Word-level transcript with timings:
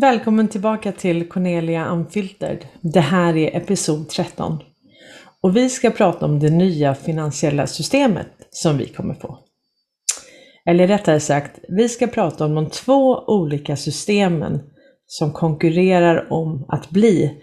Välkommen 0.00 0.48
tillbaka 0.48 0.92
till 0.92 1.28
Cornelia 1.28 1.88
Unfiltered. 1.88 2.66
Det 2.80 3.00
här 3.00 3.36
är 3.36 3.56
episod 3.56 4.08
13. 4.08 4.58
Och 5.40 5.56
vi 5.56 5.70
ska 5.70 5.90
prata 5.90 6.26
om 6.26 6.38
det 6.38 6.50
nya 6.50 6.94
finansiella 6.94 7.66
systemet 7.66 8.26
som 8.50 8.78
vi 8.78 8.86
kommer 8.86 9.14
få. 9.14 9.38
Eller 10.66 10.86
rättare 10.86 11.20
sagt, 11.20 11.58
vi 11.68 11.88
ska 11.88 12.06
prata 12.06 12.44
om 12.44 12.54
de 12.54 12.70
två 12.70 13.24
olika 13.26 13.76
systemen 13.76 14.60
som 15.06 15.32
konkurrerar 15.32 16.32
om 16.32 16.64
att 16.68 16.90
bli 16.90 17.42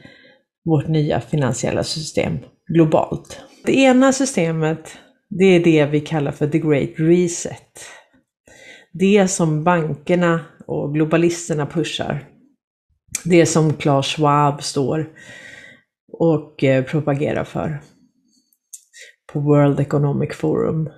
vårt 0.66 0.88
nya 0.88 1.22
finansiella 1.22 1.84
system 1.84 2.38
globalt. 2.74 3.40
Det 3.66 3.76
ena 3.76 4.14
systemet, 4.14 4.98
det 5.30 5.46
är 5.46 5.64
det 5.64 5.86
vi 5.86 6.00
kallar 6.00 6.32
för 6.32 6.48
the 6.48 6.60
great 6.60 6.94
reset. 6.98 7.86
Det 8.94 9.28
som 9.28 9.64
bankerna 9.64 10.40
och 10.68 10.94
globalisterna 10.94 11.66
pushar. 11.66 12.31
Det 13.24 13.46
som 13.46 13.74
Klaus 13.74 14.08
Schwab 14.08 14.64
står 14.64 15.10
och 16.14 16.64
eh, 16.64 16.84
propagerar 16.84 17.44
för 17.44 17.82
på 19.34 19.40
World 19.40 19.80
Economic 19.80 20.36
Forum. 20.36 20.90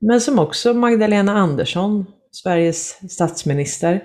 Men 0.00 0.20
som 0.20 0.38
också 0.38 0.74
Magdalena 0.74 1.32
Andersson, 1.32 2.06
Sveriges 2.32 3.12
statsminister, 3.12 4.04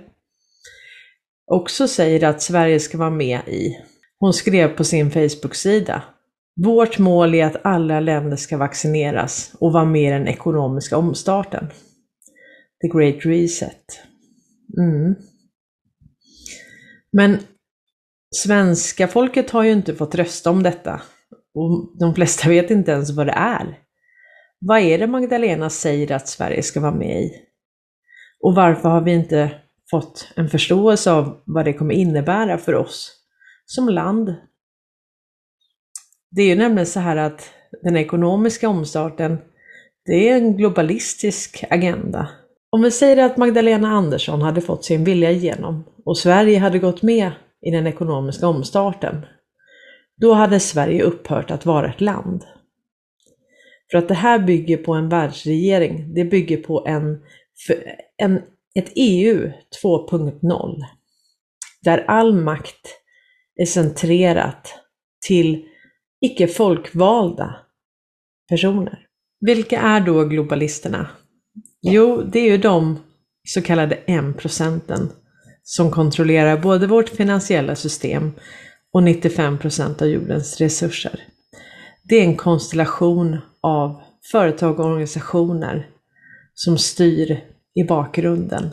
också 1.51 1.87
säger 1.87 2.23
att 2.23 2.41
Sverige 2.41 2.79
ska 2.79 2.97
vara 2.97 3.09
med 3.09 3.47
i. 3.47 3.77
Hon 4.19 4.33
skrev 4.33 4.67
på 4.67 4.83
sin 4.83 5.11
Facebook-sida 5.11 6.03
vårt 6.55 6.99
mål 6.99 7.35
är 7.35 7.45
att 7.45 7.65
alla 7.65 7.99
länder 7.99 8.37
ska 8.37 8.57
vaccineras 8.57 9.55
och 9.59 9.73
vara 9.73 9.85
med 9.85 10.01
i 10.01 10.19
den 10.19 10.27
ekonomiska 10.27 10.97
omstarten. 10.97 11.67
The 12.81 12.87
Great 12.87 13.25
Reset. 13.25 13.83
Mm. 14.77 15.15
Men 17.13 17.39
svenska 18.35 19.07
folket 19.07 19.49
har 19.49 19.63
ju 19.63 19.71
inte 19.71 19.95
fått 19.95 20.15
rösta 20.15 20.49
om 20.49 20.63
detta 20.63 21.01
och 21.53 21.97
de 21.99 22.15
flesta 22.15 22.49
vet 22.49 22.71
inte 22.71 22.91
ens 22.91 23.11
vad 23.11 23.27
det 23.27 23.33
är. 23.33 23.79
Vad 24.59 24.79
är 24.79 24.99
det 24.99 25.07
Magdalena 25.07 25.69
säger 25.69 26.11
att 26.11 26.27
Sverige 26.27 26.63
ska 26.63 26.79
vara 26.79 26.95
med 26.95 27.21
i? 27.21 27.31
Och 28.39 28.55
varför 28.55 28.89
har 28.89 29.01
vi 29.01 29.11
inte 29.11 29.61
fått 29.89 30.33
en 30.35 30.49
förståelse 30.49 31.11
av 31.11 31.43
vad 31.45 31.65
det 31.65 31.73
kommer 31.73 31.93
innebära 31.93 32.57
för 32.57 32.75
oss 32.75 33.11
som 33.65 33.89
land? 33.89 34.35
Det 36.31 36.41
är 36.41 36.47
ju 36.47 36.55
nämligen 36.55 36.87
så 36.87 36.99
här 36.99 37.17
att 37.17 37.49
den 37.83 37.97
ekonomiska 37.97 38.69
omstarten, 38.69 39.37
det 40.05 40.29
är 40.29 40.37
en 40.37 40.57
globalistisk 40.57 41.63
agenda. 41.69 42.29
Om 42.73 42.81
vi 42.81 42.91
säger 42.91 43.25
att 43.25 43.37
Magdalena 43.37 43.87
Andersson 43.87 44.41
hade 44.41 44.61
fått 44.61 44.85
sin 44.85 45.03
vilja 45.03 45.31
igenom 45.31 45.83
och 46.05 46.17
Sverige 46.17 46.59
hade 46.59 46.79
gått 46.79 47.01
med 47.01 47.31
i 47.61 47.71
den 47.71 47.87
ekonomiska 47.87 48.47
omstarten, 48.47 49.25
då 50.21 50.33
hade 50.33 50.59
Sverige 50.59 51.03
upphört 51.03 51.51
att 51.51 51.65
vara 51.65 51.93
ett 51.93 52.01
land. 52.01 52.43
För 53.91 53.97
att 53.97 54.07
det 54.07 54.13
här 54.13 54.39
bygger 54.39 54.77
på 54.77 54.93
en 54.93 55.09
världsregering, 55.09 56.13
det 56.13 56.25
bygger 56.25 56.57
på 56.57 56.85
en, 56.87 57.23
en, 58.17 58.41
ett 58.75 58.91
EU 58.95 59.51
2.0. 59.83 60.81
Där 61.83 62.05
all 62.07 62.33
makt 62.35 62.99
är 63.55 63.65
centrerat 63.65 64.73
till 65.27 65.65
icke 66.21 66.47
folkvalda 66.47 67.55
personer. 68.49 69.07
Vilka 69.39 69.79
är 69.79 70.01
då 70.01 70.23
globalisterna? 70.23 71.07
Jo, 71.85 72.21
det 72.21 72.39
är 72.39 72.51
ju 72.51 72.57
de 72.57 72.99
så 73.47 73.61
kallade 73.61 73.95
1 73.95 74.37
procenten 74.37 75.09
som 75.63 75.91
kontrollerar 75.91 76.57
både 76.57 76.87
vårt 76.87 77.09
finansiella 77.09 77.75
system 77.75 78.31
och 78.93 79.03
95 79.03 79.57
procent 79.57 80.01
av 80.01 80.07
jordens 80.07 80.61
resurser. 80.61 81.19
Det 82.03 82.15
är 82.15 82.23
en 82.23 82.35
konstellation 82.35 83.37
av 83.61 84.01
företag 84.31 84.79
och 84.79 84.85
organisationer 84.85 85.89
som 86.53 86.77
styr 86.77 87.39
i 87.75 87.83
bakgrunden. 87.83 88.69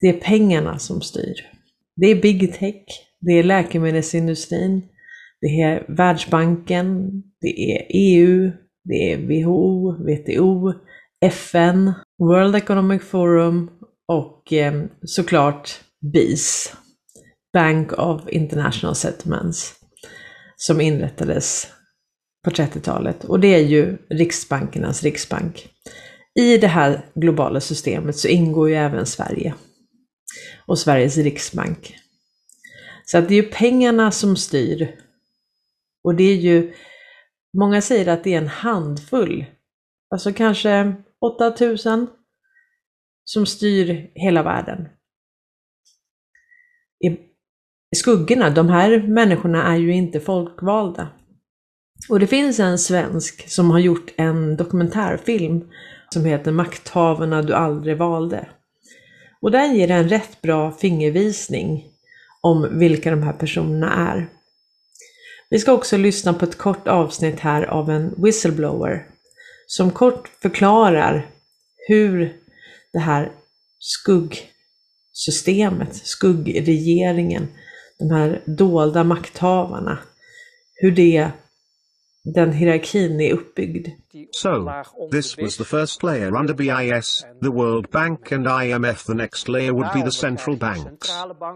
Det 0.00 0.08
är 0.08 0.20
pengarna 0.20 0.78
som 0.78 1.00
styr. 1.00 1.34
Det 1.96 2.06
är 2.06 2.22
big 2.22 2.54
tech, 2.54 2.84
det 3.20 3.32
är 3.32 3.42
läkemedelsindustrin, 3.42 4.82
det 5.40 5.60
är 5.60 5.84
Världsbanken, 5.88 7.10
det 7.40 7.72
är 7.72 7.86
EU, 7.88 8.52
det 8.84 9.12
är 9.12 9.16
WHO, 9.18 9.92
WTO, 9.92 10.72
FN, 11.20 11.92
World 12.18 12.56
Economic 12.56 13.02
Forum 13.02 13.70
och 14.08 14.52
eh, 14.52 14.84
såklart 15.02 15.80
BIS, 16.12 16.72
Bank 17.52 17.92
of 17.92 18.28
International 18.28 18.94
Settlements, 18.94 19.74
som 20.56 20.80
inrättades 20.80 21.66
på 22.44 22.50
30-talet. 22.50 23.24
Och 23.24 23.40
det 23.40 23.54
är 23.54 23.62
ju 23.62 23.98
riksbankernas 24.10 25.02
riksbank. 25.02 25.68
I 26.40 26.58
det 26.58 26.66
här 26.66 27.06
globala 27.14 27.60
systemet 27.60 28.16
så 28.16 28.28
ingår 28.28 28.68
ju 28.68 28.74
även 28.74 29.06
Sverige 29.06 29.54
och 30.66 30.78
Sveriges 30.78 31.16
riksbank. 31.16 31.96
Så 33.04 33.18
att 33.18 33.28
det 33.28 33.34
är 33.34 33.42
ju 33.42 33.50
pengarna 33.50 34.10
som 34.10 34.36
styr. 34.36 34.96
Och 36.04 36.14
det 36.14 36.24
är 36.24 36.36
ju, 36.36 36.72
många 37.58 37.82
säger 37.82 38.08
att 38.08 38.24
det 38.24 38.34
är 38.34 38.38
en 38.38 38.48
handfull, 38.48 39.44
alltså 40.10 40.32
kanske 40.32 40.94
8000 41.24 42.06
som 43.24 43.46
styr 43.46 44.10
hela 44.14 44.42
världen. 44.42 44.88
I 47.04 47.96
skuggorna, 47.96 48.50
de 48.50 48.68
här 48.68 49.02
människorna 49.08 49.64
är 49.64 49.76
ju 49.76 49.94
inte 49.94 50.20
folkvalda. 50.20 51.08
Och 52.08 52.20
det 52.20 52.26
finns 52.26 52.60
en 52.60 52.78
svensk 52.78 53.48
som 53.48 53.70
har 53.70 53.78
gjort 53.78 54.14
en 54.16 54.56
dokumentärfilm 54.56 55.70
som 56.10 56.24
heter 56.24 56.52
Makthavarna 56.52 57.42
du 57.42 57.54
aldrig 57.54 57.96
valde. 57.96 58.48
Och 59.40 59.50
den 59.50 59.74
ger 59.74 59.90
en 59.90 60.08
rätt 60.08 60.42
bra 60.42 60.72
fingervisning 60.72 61.84
om 62.40 62.78
vilka 62.78 63.10
de 63.10 63.22
här 63.22 63.32
personerna 63.32 64.10
är. 64.12 64.28
Vi 65.50 65.58
ska 65.58 65.72
också 65.72 65.96
lyssna 65.96 66.34
på 66.34 66.44
ett 66.44 66.58
kort 66.58 66.88
avsnitt 66.88 67.40
här 67.40 67.62
av 67.62 67.90
en 67.90 68.14
whistleblower 68.16 69.13
som 69.66 69.90
kort 69.90 70.30
förklarar 70.42 71.26
hur 71.88 72.36
det 72.92 72.98
här 72.98 73.32
skuggsystemet, 73.78 75.94
skuggregeringen, 75.94 77.48
de 77.98 78.10
här 78.10 78.42
dolda 78.46 79.04
makthavarna, 79.04 79.98
hur 80.74 80.90
det 80.90 81.30
den 82.24 82.52
hierarkin 82.52 83.20
är 83.20 83.32
uppbyggd. 83.32 83.88
So, 84.30 84.70
this 85.10 85.36
was 85.36 85.56
the 85.56 85.64
first 85.64 86.02
layer 86.02 86.36
under 86.36 86.54
BIS, 86.54 87.24
the 87.42 87.50
World 87.50 87.90
Bank 87.90 88.32
and 88.32 88.46
IMF 88.46 89.04
the 89.04 89.14
next 89.14 89.48
layer 89.48 89.72
would 89.72 89.92
be 89.92 90.02
the 90.02 90.12
central 90.12 90.56
banks. 90.56 91.10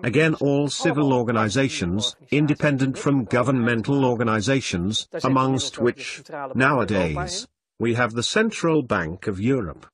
Again 0.04 0.34
all 0.34 0.68
civil 0.68 1.12
organizations, 1.12 2.16
independent 2.30 2.98
from 2.98 3.24
governmental 3.24 4.04
organizations, 4.04 5.08
amongst 5.24 5.78
which, 5.78 6.22
nowadays, 6.54 7.46
we 7.78 7.94
have 7.94 8.12
the 8.12 8.22
Central 8.22 8.82
Bank 8.82 9.26
of 9.28 9.40
Europe. 9.40 9.86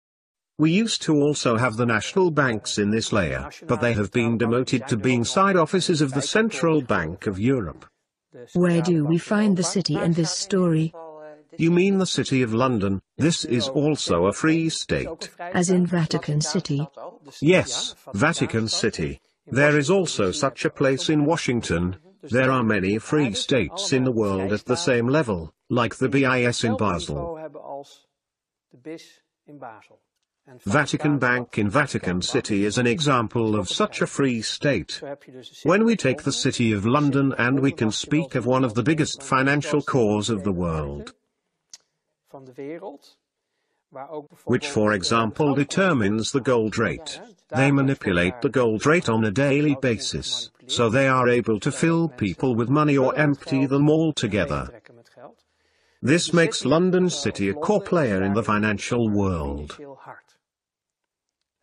We 0.56 0.70
used 0.70 1.02
to 1.02 1.14
also 1.14 1.56
have 1.56 1.76
the 1.76 1.84
national 1.84 2.30
banks 2.30 2.78
in 2.78 2.90
this 2.90 3.12
layer, 3.12 3.50
but 3.66 3.80
they 3.80 3.92
have 3.92 4.10
been 4.10 4.38
demoted 4.38 4.86
to 4.88 4.96
being 4.96 5.24
side 5.24 5.56
offices 5.56 6.00
of 6.00 6.12
the 6.12 6.22
Central 6.22 6.80
Bank 6.80 7.26
of 7.26 7.38
Europe. 7.38 7.84
Where 8.54 8.80
do 8.80 9.04
we 9.04 9.18
find 9.18 9.56
the 9.56 9.62
city 9.62 9.96
in 9.96 10.12
this 10.12 10.30
story? 10.30 10.94
You 11.58 11.70
mean 11.70 11.98
the 11.98 12.06
city 12.06 12.42
of 12.42 12.54
London, 12.54 13.02
this 13.16 13.44
is 13.44 13.68
also 13.68 14.26
a 14.26 14.32
free 14.32 14.68
state. 14.70 15.30
As 15.38 15.70
in 15.70 15.86
Vatican 15.86 16.40
City? 16.40 16.88
Yes, 17.40 17.94
Vatican 18.14 18.68
City. 18.68 19.20
There 19.46 19.76
is 19.76 19.90
also 19.90 20.30
such 20.32 20.64
a 20.64 20.70
place 20.70 21.10
in 21.10 21.26
Washington. 21.26 21.96
There 22.22 22.50
are 22.50 22.62
many 22.62 22.98
free 22.98 23.34
states 23.34 23.92
in 23.92 24.04
the 24.04 24.12
world 24.12 24.52
at 24.52 24.64
the 24.64 24.76
same 24.76 25.06
level, 25.06 25.52
like 25.68 25.96
the 25.96 26.08
BIS 26.08 26.64
in 26.64 26.76
Basel. 26.76 27.43
Vatican 30.66 31.18
Bank 31.18 31.58
in 31.58 31.70
Vatican 31.70 32.20
City 32.20 32.64
is 32.64 32.76
an 32.76 32.86
example 32.86 33.56
of 33.56 33.68
such 33.68 34.02
a 34.02 34.06
free 34.06 34.42
state. 34.42 35.00
When 35.62 35.84
we 35.84 35.96
take 35.96 36.22
the 36.22 36.32
City 36.32 36.72
of 36.72 36.84
London 36.84 37.34
and 37.38 37.60
we 37.60 37.72
can 37.72 37.90
speak 37.90 38.34
of 38.34 38.44
one 38.44 38.64
of 38.64 38.74
the 38.74 38.82
biggest 38.82 39.22
financial 39.22 39.80
cores 39.80 40.28
of 40.28 40.44
the 40.44 40.52
world, 40.52 41.14
which 44.44 44.66
for 44.66 44.92
example 44.92 45.54
determines 45.54 46.32
the 46.32 46.40
gold 46.40 46.76
rate. 46.78 47.20
They 47.54 47.70
manipulate 47.70 48.40
the 48.42 48.48
gold 48.48 48.84
rate 48.86 49.08
on 49.08 49.24
a 49.24 49.30
daily 49.30 49.76
basis, 49.80 50.50
so 50.66 50.88
they 50.88 51.06
are 51.06 51.28
able 51.28 51.60
to 51.60 51.70
fill 51.70 52.08
people 52.08 52.54
with 52.54 52.68
money 52.68 52.98
or 52.98 53.16
empty 53.16 53.66
them 53.66 53.88
altogether. 53.88 54.82
This 56.04 56.34
makes 56.34 56.66
London 56.66 57.08
City 57.08 57.48
a 57.48 57.54
core 57.54 57.80
player 57.80 58.22
in 58.22 58.34
the 58.34 58.42
financial 58.42 59.08
world. 59.08 59.78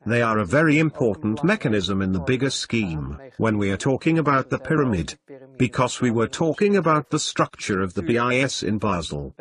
They 0.04 0.24
are 0.24 0.40
a 0.40 0.46
very 0.46 0.80
important 0.80 1.44
mechanism 1.44 2.02
in 2.02 2.12
the 2.12 2.20
bigger 2.20 2.50
scheme, 2.50 3.20
when 3.38 3.60
we 3.60 3.70
are 3.70 3.78
talking 3.78 4.18
about 4.18 4.50
the 4.50 4.58
pyramid, 4.58 5.20
because 5.58 6.02
we 6.02 6.10
were 6.10 6.28
talking 6.28 6.76
about 6.76 7.12
the 7.12 7.20
structure 7.20 7.82
of 7.82 7.94
the 7.94 8.02
BIS 8.02 8.64
in 8.64 8.80
Basel. 8.80 9.36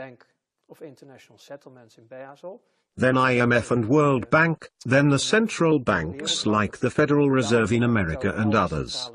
Then 2.96 3.14
IMF 3.14 3.70
and 3.70 3.88
World 3.88 4.28
Bank, 4.28 4.68
then 4.84 5.08
the 5.08 5.18
central 5.18 5.78
banks 5.78 6.44
like 6.44 6.80
the 6.80 6.90
Federal 6.90 7.30
Reserve 7.30 7.72
in 7.72 7.84
America 7.84 8.34
and 8.36 8.54
others 8.54 9.10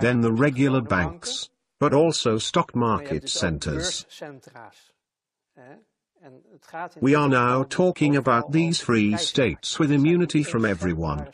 than 0.00 0.20
the 0.20 0.32
regular 0.32 0.80
banks, 0.80 1.50
but 1.78 1.92
also 1.92 2.38
stock 2.38 2.74
market 2.74 3.28
centers. 3.28 4.06
We 7.00 7.14
are 7.14 7.28
now 7.28 7.62
talking 7.64 8.16
about 8.16 8.50
these 8.50 8.80
free 8.80 9.16
states 9.16 9.78
with 9.78 9.92
immunity 9.92 10.42
from 10.42 10.64
everyone. 10.64 11.28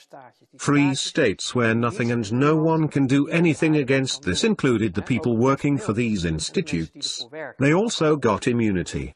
Free 0.58 0.94
states 0.94 1.54
where 1.54 1.74
nothing 1.74 2.10
and 2.10 2.30
no 2.32 2.56
one 2.56 2.88
can 2.88 3.06
do 3.06 3.28
anything 3.28 3.76
against 3.76 4.22
this 4.22 4.44
included 4.44 4.94
the 4.94 5.02
people 5.02 5.36
working 5.36 5.78
for 5.78 5.92
these 5.92 6.24
institutes. 6.24 7.24
They 7.58 7.72
also 7.72 8.16
got 8.16 8.46
immunity. 8.46 9.14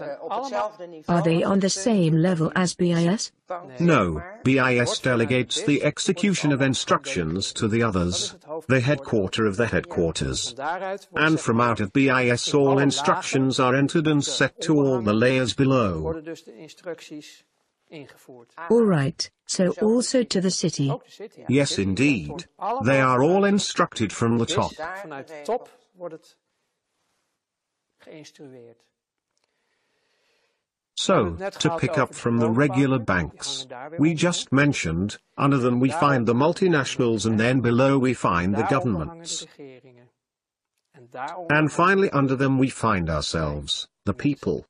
Are 0.00 1.22
they 1.22 1.42
on 1.42 1.60
the 1.60 1.68
same 1.68 2.16
level 2.16 2.50
as 2.54 2.74
BIS? 2.74 3.32
No, 3.78 4.22
BIS 4.42 4.98
delegates 5.00 5.62
the 5.62 5.82
execution 5.82 6.50
of 6.50 6.62
instructions 6.62 7.52
to 7.54 7.68
the 7.68 7.82
others, 7.82 8.34
the 8.68 8.80
headquarter 8.80 9.44
of 9.44 9.56
the 9.56 9.66
headquarters. 9.66 10.54
And 11.14 11.38
from 11.38 11.60
out 11.60 11.80
of 11.80 11.92
BIS 11.92 12.54
all 12.54 12.78
instructions 12.78 13.60
are 13.60 13.74
entered 13.74 14.06
and 14.06 14.24
set 14.24 14.60
to 14.62 14.78
all 14.78 15.02
the 15.02 15.12
layers 15.12 15.52
below. 15.52 16.22
All 18.70 18.84
right, 18.84 19.30
so 19.46 19.72
also 19.82 20.22
to 20.22 20.40
the 20.40 20.50
city. 20.50 20.90
Yes 21.48 21.78
indeed. 21.78 22.46
They 22.84 23.00
are 23.00 23.22
all 23.22 23.44
instructed 23.44 24.10
from 24.10 24.38
the 24.38 24.46
top. 24.46 24.72
So, 30.94 31.36
to 31.58 31.76
pick 31.78 31.96
up 31.98 32.14
from 32.14 32.38
the 32.38 32.50
regular 32.50 32.98
banks, 32.98 33.66
we 33.98 34.14
just 34.14 34.52
mentioned, 34.52 35.18
under 35.36 35.56
them 35.58 35.80
we 35.80 35.90
find 35.90 36.26
the 36.26 36.34
multinationals 36.34 37.26
and 37.26 37.40
then 37.40 37.60
below 37.60 37.98
we 37.98 38.14
find 38.14 38.54
the 38.54 38.62
Daaronder 38.62 38.68
hangen 38.68 38.68
de 38.68 38.74
governments. 38.74 39.46
regeringen. 39.58 40.08
En 40.92 41.08
daaronder 41.10 41.56
And 41.56 41.72
finally 41.72 42.10
under 42.10 42.36
them 42.36 42.58
we 42.58 42.68
find 42.70 43.08
ourselves, 43.08 43.88
the 44.04 44.14
people, 44.14 44.66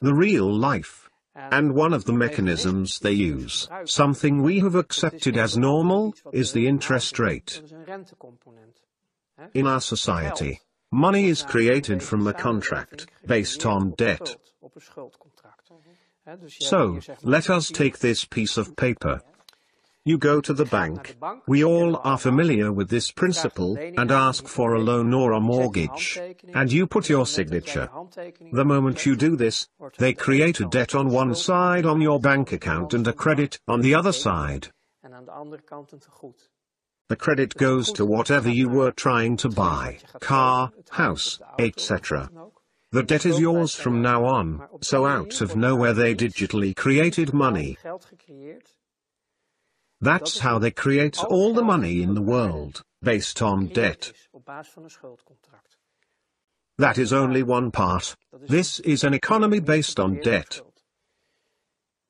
the 0.00 0.14
real 0.14 0.52
life. 0.52 1.08
And 1.34 1.74
one 1.74 1.92
of 1.92 2.04
the 2.04 2.12
mechanisms 2.12 3.00
they 3.00 3.12
use, 3.12 3.68
something 3.84 4.42
we 4.42 4.60
have 4.60 4.76
accepted 4.76 5.36
as 5.36 5.56
normal, 5.56 6.14
is 6.32 6.52
the 6.52 6.66
interest 6.66 7.18
rate. 7.18 7.54
Dat 7.54 7.64
is 7.64 7.70
een 7.70 7.84
rentecomponent. 7.84 8.80
hè. 9.34 9.44
In 9.52 9.66
our 9.66 9.80
society, 9.80 10.60
money 10.90 11.24
is 11.28 11.42
created 11.42 12.02
from 12.02 12.26
a 12.28 12.32
contract, 12.32 13.06
based 13.26 13.64
on 13.64 13.92
debt. 13.96 14.38
So, 16.46 16.92
hier, 16.92 17.02
zeg 17.02 17.22
maar, 17.22 17.30
let 17.30 17.48
us 17.48 17.70
take 17.70 17.98
this 17.98 18.24
piece 18.24 18.60
of 18.60 18.74
paper. 18.74 19.22
You 20.06 20.18
go 20.18 20.40
to 20.40 20.52
the 20.52 20.66
bank. 20.66 21.16
We 21.46 21.64
all 21.64 21.96
are 21.96 22.18
familiar 22.18 22.70
with 22.70 22.88
this 22.88 23.10
principle 23.10 23.78
and 23.96 24.10
ask 24.10 24.46
for 24.46 24.74
a 24.74 24.78
loan 24.78 25.14
or 25.14 25.32
a 25.32 25.40
mortgage. 25.40 26.20
And 26.52 26.70
you 26.70 26.86
put 26.86 27.08
your 27.08 27.26
signature. 27.26 27.88
The 28.52 28.64
moment 28.64 29.06
you 29.06 29.16
do 29.16 29.34
this, 29.34 29.68
they 29.96 30.12
create 30.12 30.60
a 30.60 30.66
debt 30.66 30.94
on 30.94 31.08
one 31.08 31.34
side 31.34 31.86
on 31.86 32.02
your 32.02 32.20
bank 32.20 32.52
account 32.52 32.92
and 32.92 33.06
a 33.06 33.14
credit 33.14 33.58
on 33.66 33.80
the 33.80 33.94
other 33.94 34.12
side. 34.12 34.68
En 35.00 35.14
aan 35.14 35.24
de 35.24 35.30
andere 35.30 35.62
kant 35.62 35.92
een 35.92 35.98
tegoed. 35.98 36.50
The 37.08 37.16
credit 37.16 37.58
goes 37.58 37.92
to 37.92 38.06
whatever 38.06 38.50
you 38.50 38.68
were 38.68 38.90
trying 38.90 39.36
to 39.38 39.48
buy, 39.48 39.98
car, 40.20 40.72
house, 40.88 41.38
etc. 41.58 42.30
The 42.94 43.02
debt 43.02 43.26
is 43.26 43.40
yours 43.40 43.74
from 43.74 44.02
now 44.02 44.24
on, 44.24 44.68
so 44.80 45.04
out 45.04 45.40
of 45.40 45.56
nowhere 45.56 45.92
they 45.92 46.14
digitally 46.14 46.76
created 46.76 47.34
money. 47.34 47.76
That's 50.00 50.38
how 50.38 50.60
they 50.60 50.70
create 50.70 51.18
all 51.24 51.52
the 51.52 51.64
money 51.64 52.02
in 52.02 52.14
the 52.14 52.22
world, 52.22 52.84
based 53.02 53.42
on 53.42 53.66
debt. 53.66 54.12
is 54.14 54.28
Op 54.32 54.44
basis 54.44 54.72
van 54.72 54.82
een 54.84 54.90
schuldcontract. 54.90 55.78
That 56.78 56.98
is 56.98 57.12
only 57.12 57.42
one 57.42 57.72
part. 57.72 58.16
This 58.46 58.78
is 58.78 59.02
an 59.02 59.12
economy 59.12 59.58
based 59.58 59.98
on 59.98 60.20
debt. 60.20 60.60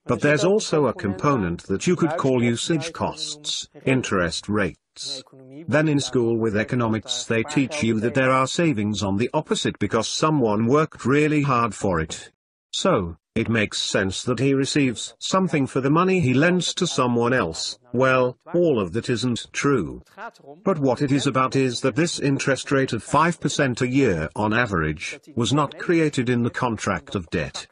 But 0.04 0.20
there's 0.20 0.44
also 0.44 0.86
a 0.88 0.92
component 0.92 1.62
that 1.62 1.86
you 1.86 1.96
could 1.96 2.18
call 2.18 2.42
usage 2.42 2.92
costs, 2.92 3.68
interest 3.86 4.50
rates. 4.50 4.83
Then 5.66 5.88
in 5.88 6.00
school 6.00 6.38
with 6.38 6.56
economics 6.56 7.24
they 7.24 7.42
teach 7.42 7.82
you 7.82 8.00
that 8.00 8.14
there 8.14 8.30
are 8.30 8.46
savings 8.46 9.02
on 9.02 9.16
the 9.16 9.30
opposite 9.34 9.78
because 9.78 10.08
someone 10.08 10.66
worked 10.66 11.04
really 11.04 11.42
hard 11.42 11.74
for 11.74 12.00
it. 12.00 12.30
So, 12.72 13.16
it 13.34 13.48
makes 13.48 13.82
sense 13.82 14.22
that 14.22 14.38
he 14.38 14.54
receives 14.54 15.14
something 15.18 15.66
for 15.66 15.80
the 15.80 15.90
money 15.90 16.20
he 16.20 16.34
lends 16.34 16.72
to 16.74 16.86
someone 16.86 17.32
else. 17.32 17.78
Well, 17.92 18.36
all 18.54 18.80
of 18.80 18.92
that 18.92 19.08
isn't 19.08 19.46
true. 19.52 20.02
Het 20.04 20.14
gaat 20.14 20.38
erom. 20.38 20.60
But 20.62 20.78
what 20.78 21.02
it 21.02 21.10
is 21.10 21.26
about 21.26 21.56
is 21.56 21.80
that 21.80 21.96
this 21.96 22.20
interest 22.20 22.70
rate 22.70 22.92
of 22.92 23.04
5% 23.04 23.80
a 23.80 23.88
year 23.88 24.28
on 24.36 24.52
average 24.52 25.18
was 25.34 25.52
not 25.52 25.78
created 25.78 26.28
in 26.28 26.44
the 26.44 26.50
contract 26.50 27.16
of 27.16 27.28
debt. 27.30 27.66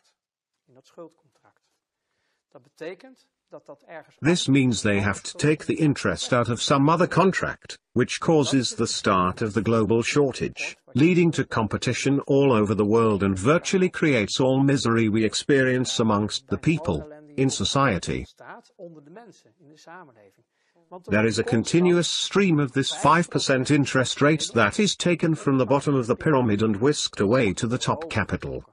In 3.53 3.59
dat 3.59 3.67
schuldcontract. 3.67 3.67
Dat 3.67 3.67
betekent 3.67 3.67
dat 3.67 3.67
dat 3.67 3.83
ergens. 3.87 4.17
This 4.21 4.47
means 4.47 4.81
they 4.81 5.01
have 5.01 5.23
to 5.23 5.39
take 5.39 5.65
the 5.65 5.75
interest 5.75 6.33
out 6.33 6.49
of 6.49 6.61
some 6.61 6.89
other 6.89 7.09
contract, 7.09 7.79
which 7.93 8.19
causes 8.19 8.75
the 8.75 8.87
start 8.87 9.43
of 9.43 9.53
the 9.53 9.63
global 9.63 10.03
shortage, 10.03 10.77
leading 10.95 11.33
to 11.33 11.45
competition 11.45 12.21
all 12.21 12.53
over 12.53 12.77
the 12.77 12.87
world 12.87 13.23
and 13.23 13.39
virtually 13.39 13.91
creates 13.91 14.41
all 14.41 14.63
misery 14.63 15.09
we 15.09 15.25
experience 15.25 16.01
amongst 16.01 16.49
the 16.49 16.59
people, 16.59 17.07
in 17.37 17.51
society. 17.51 18.25
Staat 18.25 18.73
onder 18.77 19.05
de 19.05 19.11
mensen 19.11 19.55
in 19.59 19.69
de 19.69 19.79
samenleving. 19.79 20.45
Want 20.89 21.07
er 21.07 21.13
There 21.13 21.27
is 21.27 21.39
a 21.39 21.45
continuous 21.45 22.25
stream 22.25 22.61
of 22.61 22.73
this 22.73 22.93
5% 22.93 23.71
interest 23.71 24.21
rate 24.21 24.53
that 24.53 24.79
is 24.79 24.97
taken 24.97 25.37
from 25.37 25.59
the 25.59 25.67
bottom 25.67 25.95
of 25.95 26.07
the 26.07 26.17
pyramid 26.17 26.63
and 26.63 26.77
whisked 26.77 27.21
away 27.21 27.55
to 27.55 27.67
the 27.67 27.79
top 27.79 28.09
capital. 28.09 28.65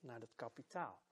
Naar 0.00 0.20
het 0.20 0.32
kapitaal. 0.36 1.02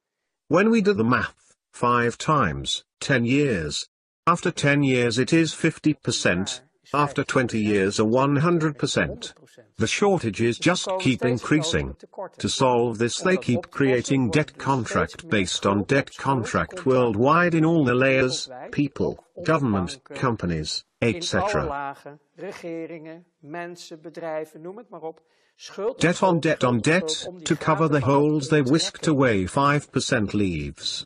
When 0.46 0.70
we 0.70 0.82
do 0.82 0.94
the 0.94 1.04
math, 1.04 1.43
5 1.74 2.16
times, 2.18 2.84
10 3.00 3.24
years. 3.24 3.88
After 4.28 4.52
10 4.52 4.84
years 4.84 5.18
it 5.18 5.32
is 5.32 5.52
50%, 5.52 6.60
after 6.94 7.24
20 7.24 7.58
years 7.58 7.98
a 7.98 8.04
100%. 8.04 9.34
The 9.76 9.86
shortages 9.88 10.60
just 10.60 10.88
keep 11.00 11.24
increasing. 11.24 11.96
To 12.38 12.48
solve 12.48 12.98
this 12.98 13.18
they 13.18 13.36
keep 13.36 13.72
creating 13.72 14.30
debt 14.30 14.56
contract 14.56 15.28
based 15.28 15.66
on 15.66 15.82
debt 15.82 16.16
contract 16.16 16.86
worldwide 16.86 17.56
in 17.56 17.64
all 17.64 17.84
the 17.84 17.94
layers, 17.94 18.48
people, 18.70 19.24
government, 19.42 19.98
companies, 20.14 20.84
etc. 21.02 21.66
lagen, 21.66 22.20
regeringen, 22.36 23.24
mensen, 23.40 24.00
bedrijven, 24.00 24.60
noem 24.60 24.76
het 24.76 24.88
maar 24.88 25.02
op. 25.02 25.20
Schuld 25.56 25.90
op 25.90 26.00
Debt 26.00 26.22
on 26.22 26.40
debt 26.40 26.62
on 26.62 26.78
debt, 26.78 27.10
schuld, 27.10 27.28
om 27.28 27.38
die 27.38 27.46
to 27.46 27.56
cover 27.56 27.88
the 27.88 28.00
holes 28.00 28.48
they 28.48 28.62
whisked 28.62 29.08
away 29.08 29.46
5% 29.48 30.32
leaves. 30.32 31.04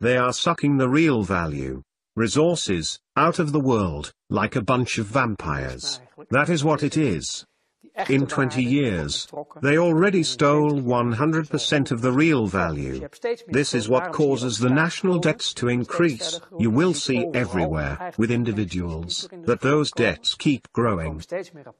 They 0.00 0.18
are 0.18 0.32
sucking 0.32 0.76
the 0.76 0.90
real 0.90 1.22
value, 1.22 1.82
resources, 2.16 2.98
out 3.16 3.38
of 3.38 3.52
the 3.52 3.60
world, 3.60 4.12
like 4.28 4.54
a 4.54 4.60
bunch 4.60 4.98
of 4.98 5.06
vampires. 5.06 6.00
That 6.30 6.50
is 6.50 6.62
what 6.62 6.82
it 6.82 6.98
is 6.98 7.46
in 8.08 8.26
20 8.26 8.62
years. 8.62 9.28
They 9.62 9.78
already 9.78 10.22
stole 10.22 10.72
100% 10.72 11.90
of 11.90 12.02
the 12.02 12.12
real 12.12 12.46
value. 12.46 13.08
This 13.48 13.74
is 13.74 13.88
what 13.88 14.12
causes 14.12 14.58
the 14.58 14.70
national 14.70 15.18
debts 15.18 15.54
to 15.54 15.68
increase. 15.68 16.40
You 16.58 16.70
will 16.70 16.94
see 16.94 17.26
everywhere, 17.34 18.12
with 18.18 18.30
individuals, 18.30 19.28
that 19.44 19.60
those 19.60 19.90
debts 19.90 20.34
keep 20.34 20.70
growing. 20.72 21.22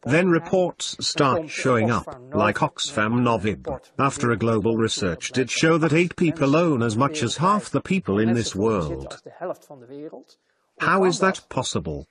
Then 0.04 0.28
reports 0.28 0.96
start 1.06 1.50
showing 1.50 1.90
up, 1.90 2.20
like 2.35 2.56
Oxfam 2.56 3.23
Novib. 3.23 3.66
After 3.99 4.30
a 4.30 4.37
global 4.37 4.76
research 4.76 5.32
did 5.32 5.50
show 5.50 5.78
that 5.78 5.92
eight 5.92 6.16
people 6.16 6.56
own 6.56 6.82
as 6.82 6.96
much 6.96 7.23
as 7.23 7.37
half 7.37 7.70
the 7.70 7.80
people 7.80 8.18
in 8.18 8.32
this 8.35 8.54
world. 8.54 9.20
How 10.80 11.04
is 11.04 11.20
that 11.20 11.49
possible? 11.49 12.06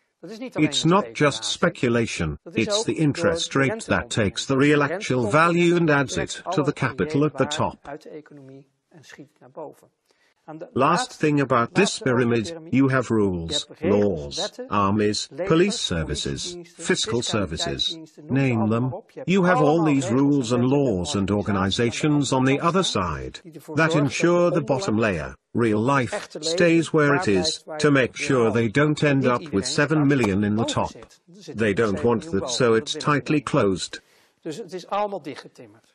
It's 0.57 0.85
not 0.85 1.13
just 1.13 1.43
speculation, 1.43 2.39
it's 2.53 2.83
the 2.83 2.93
interest 2.93 3.55
rate 3.55 3.85
that 3.85 4.09
takes 4.09 4.45
the 4.45 4.57
real 4.57 4.83
actual 4.83 5.29
value 5.29 5.75
and 5.75 5.89
adds 5.89 6.17
it 6.17 6.41
to 6.53 6.63
the 6.63 6.73
capital 6.73 7.25
at 7.25 7.37
the 7.37 7.45
top. 7.45 7.87
Uit 10.45 10.59
de 10.59 10.65
economie 10.65 10.91
en 10.91 10.97
schiet 10.97 11.05
naar 11.05 11.05
boven. 11.05 11.07
Last 11.07 11.19
thing 11.19 11.41
about 11.41 11.73
this 11.73 11.99
pyramid, 11.99 12.53
you 12.69 12.89
have 12.89 13.13
rules, 13.13 13.67
laws, 13.81 14.51
armies, 14.67 15.29
police 15.47 15.77
services, 15.77 16.55
fiscal 16.77 17.21
services. 17.21 17.97
Name 18.29 18.69
them. 18.69 19.03
You 19.25 19.45
have 19.45 19.63
all 19.63 19.83
these 19.83 20.11
rules 20.11 20.51
and 20.51 20.63
laws 20.63 21.15
and 21.15 21.31
organizations 21.31 22.31
on 22.31 22.45
the 22.45 22.59
other 22.61 22.83
side 22.83 23.41
that 23.75 23.95
ensure 23.95 24.51
the 24.51 24.61
bottom 24.61 24.97
layer, 24.97 25.35
real 25.53 25.79
life, 25.79 26.27
stays 26.41 26.93
where 26.93 27.15
it 27.15 27.27
is, 27.27 27.63
to 27.77 27.91
make 27.91 28.15
sure 28.15 28.51
they 28.51 28.67
don't 28.67 29.03
end 29.03 29.25
up 29.25 29.51
with 29.51 29.65
7 29.65 30.07
million 30.07 30.43
in 30.43 30.55
the 30.55 30.65
top. 30.65 30.91
They 31.55 31.73
don't 31.73 32.03
want 32.03 32.31
that 32.31 32.49
so 32.49 32.75
it's 32.75 32.93
tightly 32.93 33.41
closed. 33.41 34.01
Dus 34.41 34.57
het 34.57 34.73
is 34.73 34.87
allemaal 34.87 35.21
dichtgetimmerd. 35.21 35.93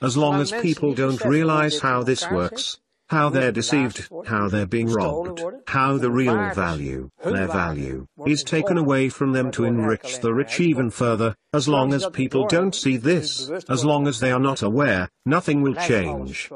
As 0.00 0.14
long 0.14 0.40
as 0.40 0.52
people 0.52 0.94
don't 0.94 1.24
realize 1.24 1.80
how 1.80 2.04
this 2.04 2.30
works, 2.30 2.80
how 3.08 3.30
they're 3.30 3.52
deceived, 3.52 4.08
how 4.26 4.48
they're 4.48 4.66
being 4.66 4.90
robbed, 4.90 5.42
how 5.66 5.96
the 5.98 6.10
real 6.10 6.50
value, 6.54 7.10
their 7.24 7.46
value, 7.46 8.06
is 8.26 8.42
taken 8.42 8.76
away 8.76 9.08
from 9.08 9.32
them 9.32 9.50
to 9.50 9.64
enrich 9.64 10.20
the 10.20 10.32
rich 10.32 10.60
even 10.60 10.90
further, 10.90 11.34
as 11.52 11.68
long 11.68 11.94
as 11.94 12.06
people 12.12 12.46
don't 12.46 12.74
see 12.74 12.96
this, 12.96 13.50
as 13.68 13.84
long 13.84 14.06
as 14.06 14.20
they 14.20 14.30
are 14.30 14.38
not 14.38 14.62
aware, 14.62 15.08
nothing 15.24 15.62
will 15.62 15.74
change. 15.74 16.50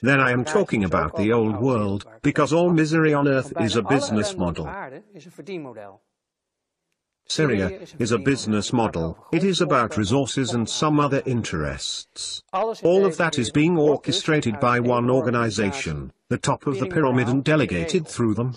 Then 0.00 0.20
I 0.20 0.30
am 0.30 0.44
talking 0.44 0.84
about 0.84 1.16
the 1.16 1.32
old 1.32 1.60
world, 1.60 2.06
because 2.22 2.52
all 2.52 2.70
misery 2.70 3.12
on 3.12 3.26
earth 3.26 3.52
is 3.60 3.76
a 3.76 3.82
business 3.82 4.36
model. 4.36 4.68
Syria 7.30 7.70
is 7.98 8.12
a 8.12 8.18
business 8.18 8.72
model. 8.72 9.16
It 9.32 9.44
is 9.44 9.60
about 9.60 9.98
resources 9.98 10.54
and 10.54 10.68
some 10.68 10.98
other 10.98 11.22
interests. 11.26 12.42
All 12.82 13.04
of 13.06 13.16
that 13.16 13.38
is 13.38 13.52
being 13.52 13.78
orchestrated 13.78 14.54
by 14.60 14.80
one 14.80 15.10
organization, 15.10 16.10
the 16.30 16.38
top 16.38 16.66
of 16.66 16.78
the 16.78 16.86
pyramid 16.86 17.28
and 17.28 17.44
delegated 17.44 18.08
through 18.08 18.34
them. 18.34 18.54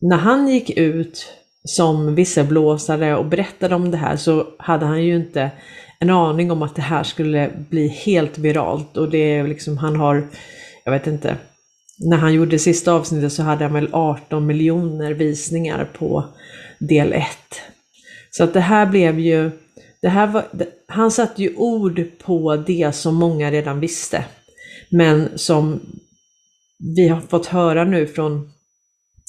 När 0.00 0.16
han 0.16 0.48
gick 0.48 0.70
ut 0.70 1.26
som 1.64 2.14
visselblåsare 2.14 3.16
och 3.16 3.26
berättade 3.26 3.74
om 3.74 3.90
det 3.90 3.96
här 3.96 4.16
så 4.16 4.46
hade 4.58 4.86
han 4.86 5.02
ju 5.04 5.16
inte 5.16 5.50
en 5.98 6.10
aning 6.10 6.50
om 6.50 6.62
att 6.62 6.76
det 6.76 6.82
här 6.82 7.02
skulle 7.02 7.50
bli 7.70 7.88
helt 7.88 8.38
viralt 8.38 8.96
och 8.96 9.10
det 9.10 9.18
är 9.18 9.48
liksom, 9.48 9.78
han 9.78 9.96
har, 9.96 10.28
jag 10.84 10.92
vet 10.92 11.06
inte, 11.06 11.36
när 11.98 12.16
han 12.16 12.34
gjorde 12.34 12.58
sista 12.58 12.92
avsnittet 12.92 13.32
så 13.32 13.42
hade 13.42 13.64
han 13.64 13.74
väl 13.74 13.88
18 13.92 14.46
miljoner 14.46 15.12
visningar 15.12 15.88
på 15.98 16.24
del 16.78 17.12
1. 17.12 17.26
Så 18.36 18.44
att 18.44 18.52
det 18.52 18.60
här 18.60 18.86
blev 18.86 19.18
ju, 19.20 19.50
det 20.02 20.08
här 20.08 20.26
var, 20.26 20.46
han 20.88 21.10
satte 21.10 21.42
ju 21.42 21.56
ord 21.56 22.02
på 22.18 22.56
det 22.56 22.94
som 22.94 23.14
många 23.14 23.50
redan 23.50 23.80
visste. 23.80 24.24
Men 24.90 25.38
som 25.38 25.80
vi 26.96 27.08
har 27.08 27.20
fått 27.20 27.46
höra 27.46 27.84
nu 27.84 28.06
från 28.06 28.52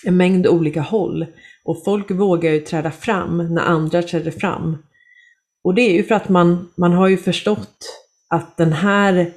en 0.05 0.17
mängd 0.17 0.47
olika 0.47 0.81
håll. 0.81 1.25
Och 1.63 1.83
folk 1.83 2.12
vågar 2.12 2.51
ju 2.51 2.59
träda 2.59 2.91
fram 2.91 3.53
när 3.53 3.62
andra 3.62 4.03
träder 4.03 4.31
fram. 4.31 4.77
Och 5.63 5.75
det 5.75 5.81
är 5.81 5.93
ju 5.93 6.03
för 6.03 6.15
att 6.15 6.29
man, 6.29 6.71
man 6.77 6.93
har 6.93 7.07
ju 7.07 7.17
förstått 7.17 7.77
att 8.29 8.57
den 8.57 8.74
här 8.74 9.33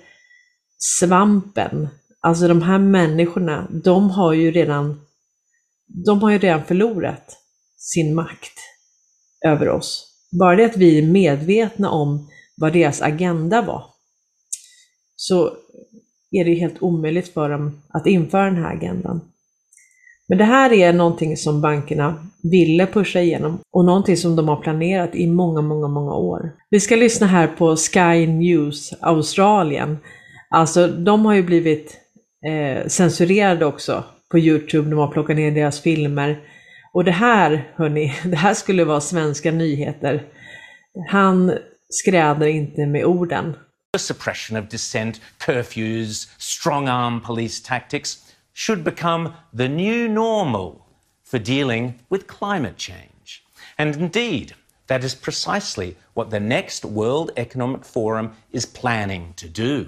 svampen, 0.78 1.88
alltså 2.20 2.48
de 2.48 2.62
här 2.62 2.78
människorna, 2.78 3.68
de 3.84 4.10
har 4.10 4.32
ju 4.32 4.50
redan, 4.50 5.00
de 6.06 6.22
har 6.22 6.30
ju 6.30 6.38
redan 6.38 6.64
förlorat 6.64 7.37
sin 7.76 8.14
makt 8.14 8.58
över 9.47 9.68
oss. 9.68 10.04
Bara 10.38 10.57
det 10.57 10.64
att 10.64 10.76
vi 10.76 10.99
är 10.99 11.07
medvetna 11.07 11.90
om 11.90 12.28
vad 12.57 12.73
deras 12.73 13.02
agenda 13.02 13.62
var, 13.62 13.85
så 15.16 15.52
är 16.30 16.45
det 16.45 16.54
helt 16.54 16.83
omöjligt 16.83 17.28
för 17.28 17.50
dem 17.50 17.83
att 17.88 18.07
införa 18.07 18.45
den 18.45 18.64
här 18.64 18.76
agendan. 18.76 19.21
Men 20.28 20.38
det 20.38 20.45
här 20.45 20.73
är 20.73 20.92
någonting 20.92 21.37
som 21.37 21.61
bankerna 21.61 22.26
ville 22.42 22.87
pusha 22.87 23.21
igenom 23.21 23.59
och 23.73 23.85
någonting 23.85 24.16
som 24.16 24.37
de 24.37 24.49
har 24.49 24.57
planerat 24.57 25.14
i 25.14 25.26
många, 25.26 25.61
många, 25.61 25.88
många 25.88 26.14
år. 26.14 26.52
Vi 26.71 26.80
ska 26.80 26.97
lyssna 26.97 27.26
här 27.26 27.47
på 27.47 27.76
Sky 27.76 28.26
News 28.26 28.92
Australien. 29.00 29.99
Alltså, 30.50 30.88
de 30.88 31.25
har 31.25 31.35
ju 31.35 31.42
blivit 31.42 31.97
eh, 32.47 32.87
censurerade 32.87 33.66
också 33.66 34.04
på 34.30 34.38
Youtube. 34.38 34.90
De 34.90 34.99
har 34.99 35.09
plockat 35.09 35.37
ner 35.37 35.50
deras 35.50 35.80
filmer. 35.80 36.40
Och 36.98 37.04
det 37.04 37.12
här, 37.12 37.72
hörni, 37.76 38.14
det 38.24 38.36
här 38.36 38.54
skulle 38.54 38.84
vara 38.84 39.00
svenska 39.00 39.50
nyheter. 39.50 40.26
Han 41.08 41.58
skräder 41.88 42.46
inte 42.46 42.86
med 42.86 43.04
orden. 43.04 43.56
suppression 43.98 44.58
of 44.58 44.68
dissent, 44.68 45.20
curfews, 45.38 46.28
strong 46.38 46.88
arm 46.88 47.20
police 47.20 47.68
tactics 47.68 48.18
should 48.54 48.84
become 48.84 49.32
the 49.56 49.68
new 49.68 50.10
normal 50.10 50.72
for 51.30 51.38
dealing 51.38 51.94
with 52.10 52.26
climate 52.26 52.76
change. 52.76 53.42
And 53.76 53.96
indeed, 53.96 54.54
that 54.86 55.04
is 55.04 55.14
precisely 55.14 55.94
what 56.14 56.30
the 56.30 56.40
next 56.40 56.84
World 56.84 57.30
Economic 57.36 57.84
Forum 57.84 58.30
is 58.52 58.66
planning 58.66 59.34
to 59.36 59.48
do 59.48 59.86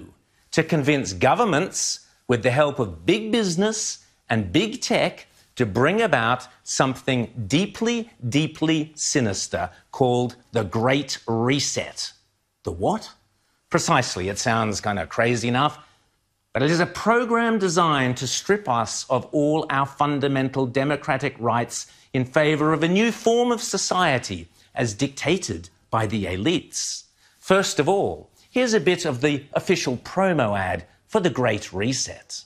to 0.51 0.63
convince 0.63 1.13
governments, 1.13 1.99
with 2.29 2.41
the 2.43 2.51
help 2.51 2.79
of 2.79 3.05
big 3.05 3.31
business 3.31 3.99
and 4.29 4.51
big 4.51 4.81
tech, 4.81 5.27
to 5.55 5.65
bring 5.65 6.01
about 6.01 6.47
something 6.63 7.45
deeply, 7.47 8.09
deeply 8.27 8.91
sinister 8.95 9.69
called 9.91 10.35
the 10.51 10.63
Great 10.63 11.19
Reset. 11.27 12.13
The 12.63 12.71
what? 12.71 13.11
Precisely, 13.69 14.29
it 14.29 14.37
sounds 14.37 14.81
kind 14.81 14.99
of 14.99 15.09
crazy 15.09 15.47
enough, 15.47 15.79
but 16.53 16.61
it 16.61 16.69
is 16.69 16.79
a 16.79 16.85
program 16.85 17.59
designed 17.59 18.17
to 18.17 18.27
strip 18.27 18.67
us 18.67 19.05
of 19.09 19.25
all 19.31 19.65
our 19.69 19.85
fundamental 19.85 20.65
democratic 20.65 21.35
rights 21.39 21.87
in 22.13 22.25
favor 22.25 22.73
of 22.73 22.83
a 22.83 22.87
new 22.87 23.11
form 23.11 23.51
of 23.51 23.61
society 23.61 24.49
as 24.75 24.93
dictated 24.93 25.69
by 25.89 26.05
the 26.05 26.25
elites. 26.25 27.03
First 27.39 27.79
of 27.79 27.87
all, 27.87 28.29
here's 28.49 28.73
a 28.73 28.79
bit 28.79 29.05
of 29.05 29.21
the 29.21 29.45
official 29.53 29.97
promo 29.97 30.57
ad 30.57 30.85
for 31.07 31.19
the 31.21 31.29
Great 31.29 31.71
Reset. 31.71 32.43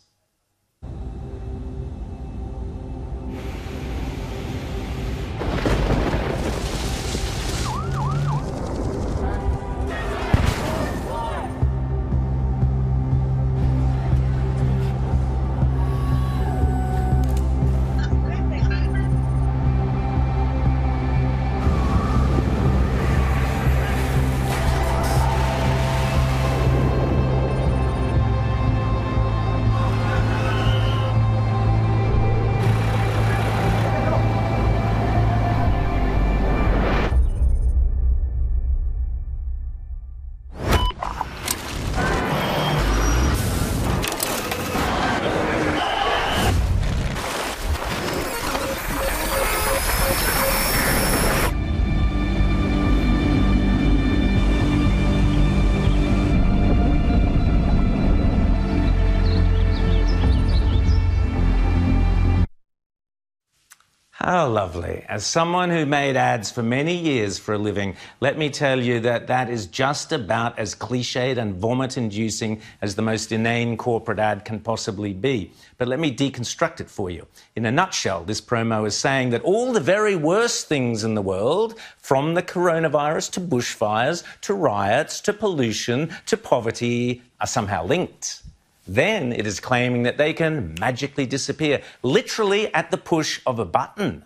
Lovely. 64.48 65.04
As 65.10 65.25
someone 65.25 65.70
who 65.70 65.86
made 65.86 66.16
ads 66.16 66.52
for 66.52 66.62
many 66.62 66.96
years 66.96 67.40
for 67.40 67.54
a 67.54 67.58
living, 67.58 67.96
let 68.20 68.38
me 68.38 68.50
tell 68.50 68.80
you 68.80 69.00
that 69.00 69.28
that 69.28 69.50
is 69.50 69.66
just 69.66 70.12
about 70.12 70.58
as 70.60 70.75
cliched 70.75 71.38
and 71.38 71.56
vomit 71.56 71.98
inducing 71.98 72.62
as 72.82 72.96
the 72.96 73.02
most 73.02 73.32
inane 73.32 73.75
corporate 73.75 74.20
ad 74.20 74.46
can 74.46 74.60
possibly 74.60 75.14
be. 75.14 75.52
But 75.78 75.88
let 75.88 76.00
me 76.00 76.16
deconstruct 76.16 76.80
it 76.80 76.90
for 76.90 77.10
you. 77.10 77.25
In 77.56 77.66
a 77.66 77.72
nutshell, 77.72 78.24
this 78.24 78.40
promo 78.40 78.86
is 78.86 78.96
saying 78.96 79.32
that 79.32 79.42
all 79.42 79.74
the 79.74 79.80
very 79.80 80.16
worst 80.16 80.68
things 80.68 81.04
in 81.04 81.16
the 81.16 81.22
world, 81.22 81.80
from 81.98 82.36
the 82.36 82.44
coronavirus 82.44 83.32
to 83.32 83.42
bushfires 83.42 84.24
to 84.42 84.54
riots 84.54 85.22
to 85.22 85.34
pollution 85.34 86.16
to 86.28 86.38
poverty, 86.38 87.24
are 87.42 87.48
somehow 87.48 87.84
linked. 87.84 88.44
Then 88.88 89.34
it 89.34 89.48
is 89.48 89.60
claiming 89.60 90.04
that 90.04 90.20
they 90.20 90.34
can 90.34 90.75
magically 90.80 91.25
disappear, 91.25 91.82
literally 92.04 92.72
at 92.74 92.92
the 92.92 92.98
push 92.98 93.42
of 93.46 93.58
a 93.58 93.66
button. 93.66 94.24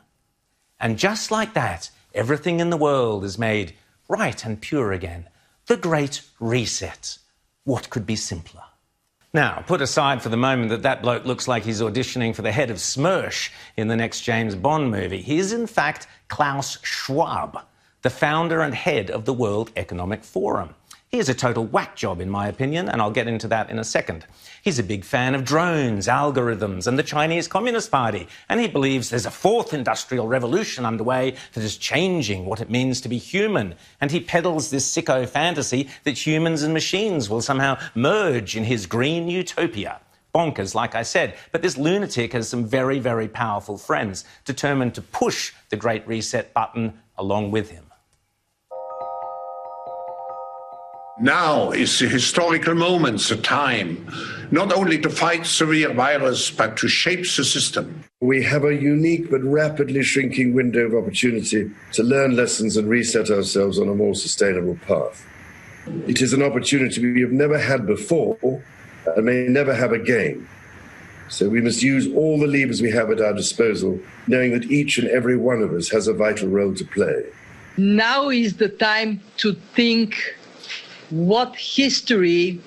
And 0.80 0.98
just 0.98 1.32
like 1.32 1.54
that, 1.54 1.90
everything 2.14 2.60
in 2.60 2.70
the 2.70 2.78
world 2.78 3.24
is 3.24 3.38
made 3.38 3.74
right 4.08 4.46
and 4.46 4.62
pure 4.62 4.92
again. 4.92 5.28
The 5.68 5.78
great 5.78 6.22
reset. 6.40 7.18
What 7.64 7.90
could 7.90 8.06
be 8.06 8.16
simpler? 8.16 8.64
Now, 9.32 9.64
put 9.68 9.82
aside 9.82 10.24
for 10.24 10.30
the 10.30 10.38
moment 10.38 10.70
that 10.72 10.82
that 10.82 11.04
bloke 11.04 11.26
looks 11.26 11.48
like 11.48 11.64
he's 11.64 11.82
auditioning 11.82 12.34
for 12.34 12.42
the 12.42 12.52
head 12.52 12.72
of 12.72 12.78
Smersh 12.78 13.52
in 13.78 13.88
the 13.88 13.96
next 13.96 14.22
James 14.22 14.56
Bond 14.56 14.90
movie. 14.90 15.22
He 15.22 15.38
is, 15.38 15.54
in 15.54 15.68
fact, 15.68 16.08
Klaus 16.30 16.80
Schwab, 16.82 17.60
the 18.02 18.10
founder 18.10 18.62
and 18.62 18.74
head 18.74 19.12
of 19.12 19.26
the 19.26 19.34
World 19.34 19.72
Economic 19.76 20.24
Forum. 20.24 20.74
He 21.10 21.20
is 21.20 21.30
a 21.30 21.36
total 21.36 21.66
whack 21.66 21.96
job, 21.96 22.22
in 22.22 22.30
my 22.30 22.48
opinion, 22.48 22.90
and 22.90 23.02
I'll 23.02 23.12
get 23.12 23.28
into 23.28 23.48
that 23.50 23.70
in 23.70 23.78
a 23.78 23.84
second. 23.84 24.26
He's 24.62 24.80
a 24.80 24.84
big 24.84 25.06
fan 25.06 25.36
of 25.36 25.46
drones, 25.46 26.08
algorithms, 26.08 26.86
and 26.86 27.00
the 27.00 27.04
Chinese 27.04 27.48
Communist 27.48 27.89
Party, 27.92 28.28
and 28.50 28.60
he 28.60 28.68
believes 28.68 29.10
there's 29.10 29.25
a 29.25 29.32
fourth 29.32 29.74
industrial 29.74 30.28
revolution 30.28 30.86
underway 30.86 31.36
that 31.54 31.63
is 31.63 31.78
changing 31.78 32.46
what 32.46 32.60
it 32.60 32.70
means 32.70 33.00
to 33.01 33.10
be 33.10 33.18
human. 33.18 33.75
And 34.01 34.12
he 34.12 34.20
peddles 34.20 34.70
this 34.70 34.94
sicko 34.94 35.28
fantasy 35.28 35.89
that 36.04 36.25
humans 36.25 36.63
and 36.63 36.74
machines 36.74 37.30
will 37.30 37.42
somehow 37.42 37.80
merge 37.96 38.58
in 38.58 38.66
his 38.66 38.86
green 38.86 39.30
utopia. 39.30 40.01
Bonkers, 40.36 40.75
like 40.75 40.94
I 40.94 41.04
said. 41.04 41.36
But 41.51 41.62
this 41.62 41.78
lunatic 41.78 42.34
has 42.34 42.50
some 42.50 42.66
very, 42.66 43.00
very 43.00 43.28
powerful 43.28 43.78
friends 43.78 44.25
determined 44.46 44.94
to 44.96 45.01
push 45.01 45.54
the 45.70 45.78
Great 45.78 46.08
Reset 46.08 46.54
button 46.54 47.00
along 47.18 47.51
with 47.51 47.72
him. 47.72 47.88
Now 51.22 51.72
is 51.72 52.00
the 52.00 52.08
historical 52.08 52.76
moment, 52.76 53.20
the 53.28 53.36
time, 53.36 54.08
not 54.52 54.72
only 54.72 54.98
to 55.00 55.10
fight 55.10 55.46
severe 55.46 55.94
virus, 55.94 56.50
but 56.50 56.78
to 56.78 56.88
shape 56.88 57.26
the 57.36 57.44
system. 57.44 58.06
We 58.22 58.42
have 58.44 58.64
a 58.64 58.74
unique 58.74 59.30
but 59.30 59.44
rapidly 59.44 60.02
shrinking 60.02 60.54
window 60.54 60.86
of 60.86 60.96
opportunity 60.96 61.72
to 61.92 62.04
learn 62.04 62.38
lessons 62.38 62.78
and 62.78 62.88
reset 62.88 63.30
ourselves 63.30 63.80
on 63.80 63.90
a 63.90 63.96
more 63.96 64.16
sustainable 64.16 64.78
path. 64.88 65.28
It 66.08 66.22
is 66.22 66.32
an 66.32 66.42
opportunity 66.42 67.12
we 67.12 67.22
have 67.22 67.34
never 67.34 67.60
had 67.60 67.86
before 67.86 68.64
and 69.06 69.26
may 69.26 69.48
never 69.48 69.74
have 69.74 69.92
again. 69.92 70.48
So 71.28 71.50
we 71.50 71.60
must 71.60 71.84
use 71.84 72.08
all 72.16 72.40
the 72.40 72.48
levers 72.48 72.82
we 72.82 72.92
have 72.92 73.12
at 73.12 73.20
our 73.20 73.34
disposal, 73.34 74.00
knowing 74.28 74.54
that 74.54 74.72
each 74.72 74.98
and 74.98 75.10
every 75.10 75.36
one 75.36 75.62
of 75.62 75.74
us 75.74 75.90
has 75.90 76.08
a 76.08 76.14
vital 76.14 76.48
role 76.48 76.74
to 76.76 76.86
play. 76.86 77.26
Now 77.76 78.30
is 78.30 78.56
the 78.56 78.70
time 78.70 79.22
to 79.38 79.54
think 79.76 80.16
what 81.10 81.56
history 81.56 82.60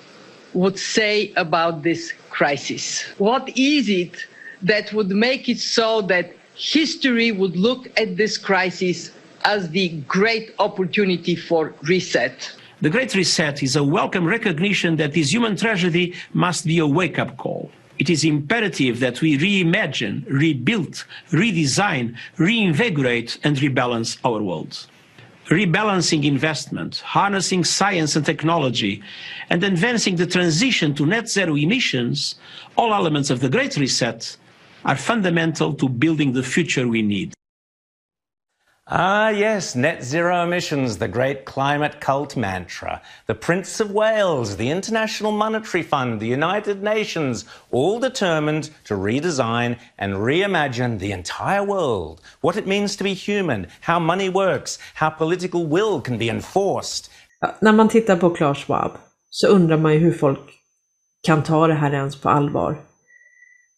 would 0.55 0.79
say 0.79 1.33
about 1.37 1.83
this 1.83 2.13
crisis. 2.31 3.03
What 3.19 3.57
is 3.57 3.89
it 3.89 4.27
that 4.63 4.93
would 4.93 5.11
make 5.11 5.49
it 5.49 5.59
so 5.59 6.03
that 6.03 6.33
history 6.55 7.33
would 7.33 7.57
look 7.57 7.89
at 7.99 8.17
this 8.17 8.37
crisis 8.39 9.11
as 9.45 9.71
the 9.71 9.89
great 10.09 10.55
opportunity 10.59 11.37
for 11.37 11.75
reset? 11.83 12.53
The 12.81 12.91
Great 12.91 13.15
Reset 13.15 13.63
is 13.63 13.77
a 13.77 13.85
welcome 13.85 14.27
recognition 14.27 14.97
that 14.97 15.13
this 15.13 15.33
human 15.33 15.57
tragedy 15.57 16.15
must 16.33 16.67
be 16.67 16.79
a 16.79 16.87
wake 16.87 17.19
up 17.19 17.37
call. 17.37 17.71
It 17.99 18.11
is 18.11 18.25
imperative 18.25 18.99
that 19.01 19.21
we 19.21 19.39
reimagine, 19.39 20.25
rebuild, 20.29 21.05
redesign, 21.31 22.17
reinvigorate, 22.39 23.39
and 23.45 23.57
rebalance 23.57 24.19
our 24.25 24.43
world 24.43 24.87
rebalancing 25.49 26.25
investment, 26.25 26.99
harnessing 26.99 27.65
science 27.65 28.17
and 28.17 28.25
technology, 28.25 29.03
and 29.51 29.63
advancing 29.65 30.17
the 30.17 30.27
transition 30.27 30.95
to 30.95 31.07
net 31.07 31.29
zero 31.29 31.57
emissions, 31.57 32.37
all 32.77 32.95
elements 32.95 33.31
of 33.31 33.41
the 33.41 33.49
Great 33.49 33.77
Reset, 33.77 34.37
are 34.85 34.97
fundamental 34.97 35.75
to 35.75 35.89
building 35.89 36.33
the 36.33 36.43
future 36.43 36.89
we 36.89 37.03
need. 37.03 37.35
Ah, 38.95 39.31
yes, 39.31 39.75
net 39.75 40.05
zero 40.05 40.43
emissions, 40.43 40.99
the 40.99 41.09
great 41.09 41.47
climate 41.47 41.99
cult 41.99 42.37
mantra. 42.37 43.01
The 43.27 43.35
Prince 43.35 43.81
of 43.81 43.91
Wales, 43.91 44.59
the 44.59 44.69
International 44.69 45.33
Monetary 45.33 45.83
Fund, 45.83 46.21
the 46.21 46.27
United 46.27 46.83
Nations, 46.83 47.47
all 47.71 47.99
determined 47.99 48.69
to 48.85 48.95
redesign 48.95 49.79
and 49.97 50.17
reimagine 50.17 50.99
the 50.99 51.11
entire 51.11 51.65
world. 51.65 52.21
What 52.43 52.59
it 52.59 52.67
means 52.67 52.95
to 52.97 53.05
be 53.05 53.15
human, 53.15 53.69
how 53.81 53.99
money 53.99 54.29
works, 54.29 54.79
how 54.93 55.09
political 55.09 55.65
will 55.65 56.03
can 56.03 56.19
be 56.19 56.29
enforced. 56.29 57.11
Ja, 57.41 57.55
när 57.61 57.73
man 57.73 57.89
tittar 57.89 58.17
på 58.17 58.31
Klaus 58.31 58.59
Schwab 58.59 58.93
så 59.31 59.47
undrar 59.47 59.77
man 59.77 59.93
ju 59.93 59.99
hur 59.99 60.13
folk 60.13 60.51
kan 61.23 61.43
ta 61.43 61.67
det 61.67 61.75
här 61.75 61.93
ens 61.93 62.21
på 62.21 62.29
allvar. 62.29 62.77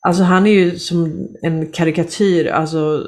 Alltså 0.00 0.22
han 0.22 0.46
är 0.46 0.50
ju 0.50 0.79
som 0.79 1.29
en 1.42 1.72
karikatyr, 1.72 2.46
alltså 2.46 3.07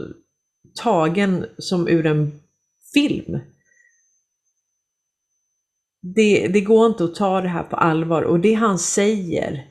tagen 0.77 1.47
som 1.59 1.89
ur 1.89 2.07
en 2.07 2.41
film. 2.95 3.39
Det, 6.15 6.49
det 6.49 6.61
går 6.61 6.87
inte 6.87 7.05
att 7.05 7.15
ta 7.15 7.41
det 7.41 7.49
här 7.49 7.63
på 7.63 7.77
allvar 7.77 8.23
och 8.23 8.41
det 8.41 8.55
han 8.55 8.79
säger, 8.79 9.67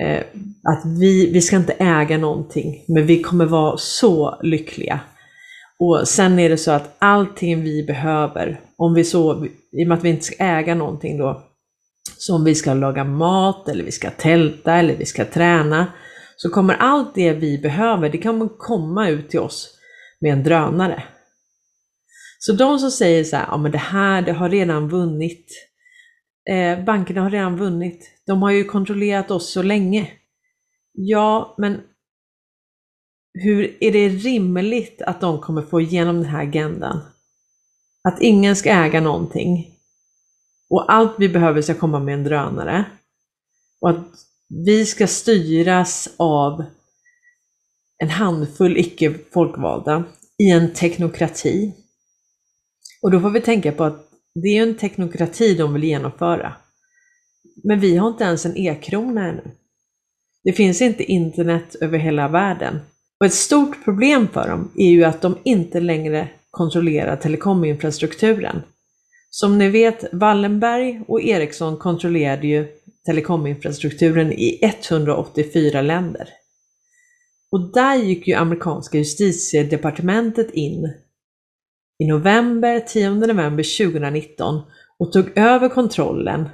eh, 0.00 0.22
att 0.62 0.82
vi, 1.00 1.32
vi 1.32 1.40
ska 1.40 1.56
inte 1.56 1.76
äga 1.78 2.18
någonting, 2.18 2.84
men 2.88 3.06
vi 3.06 3.22
kommer 3.22 3.46
vara 3.46 3.76
så 3.76 4.38
lyckliga. 4.42 5.00
Och 5.78 6.08
sen 6.08 6.38
är 6.38 6.48
det 6.48 6.56
så 6.56 6.70
att 6.70 6.96
allting 6.98 7.62
vi 7.62 7.82
behöver, 7.82 8.60
om 8.76 8.94
vi 8.94 9.04
så, 9.04 9.46
i 9.72 9.84
och 9.84 9.88
med 9.88 9.98
att 9.98 10.04
vi 10.04 10.08
inte 10.08 10.24
ska 10.24 10.44
äga 10.44 10.74
någonting 10.74 11.18
då, 11.18 11.42
så 12.18 12.34
om 12.34 12.44
vi 12.44 12.54
ska 12.54 12.74
laga 12.74 13.04
mat 13.04 13.68
eller 13.68 13.84
vi 13.84 13.92
ska 13.92 14.10
tälta 14.10 14.74
eller 14.74 14.96
vi 14.96 15.06
ska 15.06 15.24
träna, 15.24 15.86
så 16.36 16.50
kommer 16.50 16.74
allt 16.74 17.14
det 17.14 17.32
vi 17.32 17.58
behöver, 17.58 18.08
det 18.08 18.22
kommer 18.22 18.48
komma 18.58 19.08
ut 19.08 19.30
till 19.30 19.40
oss 19.40 19.73
med 20.20 20.32
en 20.32 20.42
drönare. 20.42 21.02
Så 22.38 22.52
de 22.52 22.78
som 22.78 22.90
säger 22.90 23.24
så 23.24 23.36
här, 23.36 23.46
ja 23.46 23.56
men 23.56 23.72
det 23.72 23.78
här 23.78 24.22
det 24.22 24.32
har 24.32 24.48
redan 24.48 24.88
vunnit, 24.88 25.50
eh, 26.50 26.84
bankerna 26.84 27.20
har 27.22 27.30
redan 27.30 27.56
vunnit, 27.56 28.10
de 28.26 28.42
har 28.42 28.50
ju 28.50 28.64
kontrollerat 28.64 29.30
oss 29.30 29.52
så 29.52 29.62
länge. 29.62 30.10
Ja, 30.92 31.54
men 31.58 31.80
hur 33.34 33.76
är 33.80 33.92
det 33.92 34.08
rimligt 34.08 35.02
att 35.02 35.20
de 35.20 35.40
kommer 35.40 35.62
få 35.62 35.80
igenom 35.80 36.16
den 36.16 36.24
här 36.24 36.42
agendan? 36.42 37.00
Att 38.08 38.20
ingen 38.20 38.56
ska 38.56 38.70
äga 38.70 39.00
någonting 39.00 39.74
och 40.70 40.92
allt 40.92 41.14
vi 41.18 41.28
behöver 41.28 41.62
ska 41.62 41.74
komma 41.74 41.98
med 41.98 42.14
en 42.14 42.24
drönare 42.24 42.84
och 43.80 43.90
att 43.90 44.06
vi 44.48 44.86
ska 44.86 45.06
styras 45.06 46.14
av 46.16 46.64
en 48.04 48.10
handfull 48.10 48.76
icke 48.76 49.14
folkvalda 49.32 50.04
i 50.38 50.50
en 50.50 50.72
teknokrati. 50.72 51.72
Och 53.02 53.10
då 53.10 53.20
får 53.20 53.30
vi 53.30 53.40
tänka 53.40 53.72
på 53.72 53.84
att 53.84 54.10
det 54.34 54.48
är 54.58 54.62
en 54.62 54.76
teknokrati 54.76 55.54
de 55.54 55.72
vill 55.72 55.84
genomföra. 55.84 56.52
Men 57.64 57.80
vi 57.80 57.96
har 57.96 58.08
inte 58.08 58.24
ens 58.24 58.46
en 58.46 58.56
e-krona 58.56 59.28
ännu. 59.28 59.50
Det 60.44 60.52
finns 60.52 60.82
inte 60.82 61.04
internet 61.04 61.74
över 61.80 61.98
hela 61.98 62.28
världen. 62.28 62.80
Och 63.20 63.26
ett 63.26 63.34
stort 63.34 63.84
problem 63.84 64.28
för 64.28 64.48
dem 64.48 64.72
är 64.76 64.90
ju 64.90 65.04
att 65.04 65.22
de 65.22 65.38
inte 65.44 65.80
längre 65.80 66.28
kontrollerar 66.50 67.16
telekominfrastrukturen. 67.16 68.62
Som 69.30 69.58
ni 69.58 69.68
vet, 69.68 70.04
Wallenberg 70.12 71.00
och 71.08 71.22
Ericsson 71.22 71.76
kontrollerade 71.76 72.46
ju 72.46 72.68
telekominfrastrukturen 73.06 74.32
i 74.32 74.58
184 74.62 75.82
länder. 75.82 76.28
Och 77.54 77.72
där 77.72 77.96
gick 77.96 78.28
ju 78.28 78.34
amerikanska 78.34 78.98
justitiedepartementet 78.98 80.50
in 80.50 80.94
i 81.98 82.06
november, 82.06 82.80
10 82.80 83.10
november 83.10 83.88
2019 83.88 84.62
och 84.98 85.12
tog 85.12 85.38
över 85.38 85.68
kontrollen 85.68 86.48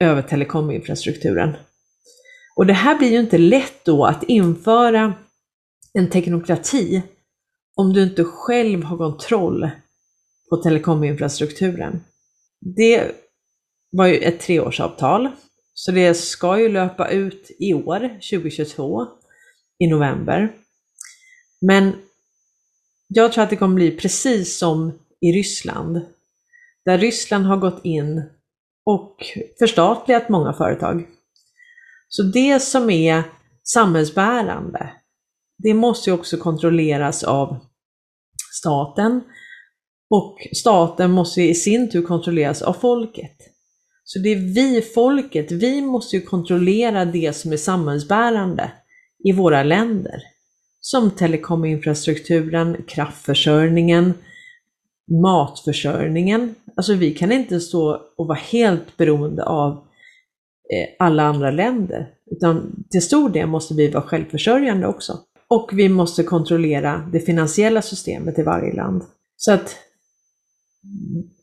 över 0.00 0.22
telekominfrastrukturen. 0.22 1.56
Och 2.56 2.66
det 2.66 2.72
här 2.72 2.98
blir 2.98 3.10
ju 3.10 3.18
inte 3.18 3.38
lätt 3.38 3.84
då 3.84 4.04
att 4.04 4.22
införa 4.22 5.14
en 5.92 6.10
teknokrati 6.10 7.02
om 7.76 7.92
du 7.92 8.02
inte 8.02 8.24
själv 8.24 8.82
har 8.82 8.96
kontroll 8.96 9.70
på 10.50 10.56
telekominfrastrukturen. 10.56 12.04
Det 12.76 13.10
var 13.90 14.06
ju 14.06 14.16
ett 14.16 14.40
treårsavtal, 14.40 15.28
så 15.74 15.92
det 15.92 16.14
ska 16.14 16.60
ju 16.60 16.68
löpa 16.68 17.08
ut 17.08 17.50
i 17.58 17.74
år, 17.74 18.08
2022 18.30 19.21
i 19.82 19.86
november. 19.86 20.52
Men 21.60 21.92
jag 23.08 23.32
tror 23.32 23.44
att 23.44 23.50
det 23.50 23.56
kommer 23.56 23.74
bli 23.74 23.90
precis 23.90 24.58
som 24.58 24.98
i 25.20 25.32
Ryssland, 25.32 26.00
där 26.84 26.98
Ryssland 26.98 27.46
har 27.46 27.56
gått 27.56 27.84
in 27.84 28.22
och 28.86 29.16
förstatligat 29.58 30.28
många 30.28 30.52
företag. 30.52 31.08
Så 32.08 32.22
det 32.22 32.60
som 32.60 32.90
är 32.90 33.22
samhällsbärande, 33.64 34.92
det 35.58 35.74
måste 35.74 36.10
ju 36.10 36.14
också 36.14 36.36
kontrolleras 36.36 37.24
av 37.24 37.56
staten 38.60 39.20
och 40.10 40.38
staten 40.56 41.10
måste 41.10 41.42
i 41.42 41.54
sin 41.54 41.90
tur 41.90 42.02
kontrolleras 42.02 42.62
av 42.62 42.72
folket. 42.72 43.36
Så 44.04 44.18
det 44.18 44.28
är 44.28 44.54
vi, 44.54 44.82
folket, 44.82 45.52
vi 45.52 45.82
måste 45.82 46.16
ju 46.16 46.22
kontrollera 46.22 47.04
det 47.04 47.36
som 47.36 47.52
är 47.52 47.56
samhällsbärande 47.56 48.72
i 49.24 49.32
våra 49.32 49.62
länder. 49.62 50.22
Som 50.80 51.10
telekominfrastrukturen, 51.10 52.76
kraftförsörjningen, 52.86 54.14
matförsörjningen. 55.22 56.54
Alltså 56.76 56.94
vi 56.94 57.14
kan 57.14 57.32
inte 57.32 57.60
stå 57.60 58.00
och 58.16 58.26
vara 58.26 58.38
helt 58.38 58.96
beroende 58.96 59.44
av 59.44 59.72
eh, 59.72 61.06
alla 61.06 61.22
andra 61.22 61.50
länder. 61.50 62.08
Utan 62.30 62.84
till 62.90 63.02
stor 63.02 63.30
del 63.30 63.46
måste 63.46 63.74
vi 63.74 63.88
vara 63.88 64.02
självförsörjande 64.02 64.86
också. 64.86 65.18
Och 65.48 65.70
vi 65.72 65.88
måste 65.88 66.22
kontrollera 66.22 67.08
det 67.12 67.20
finansiella 67.20 67.82
systemet 67.82 68.38
i 68.38 68.42
varje 68.42 68.72
land. 68.72 69.02
Så 69.36 69.52
att 69.52 69.76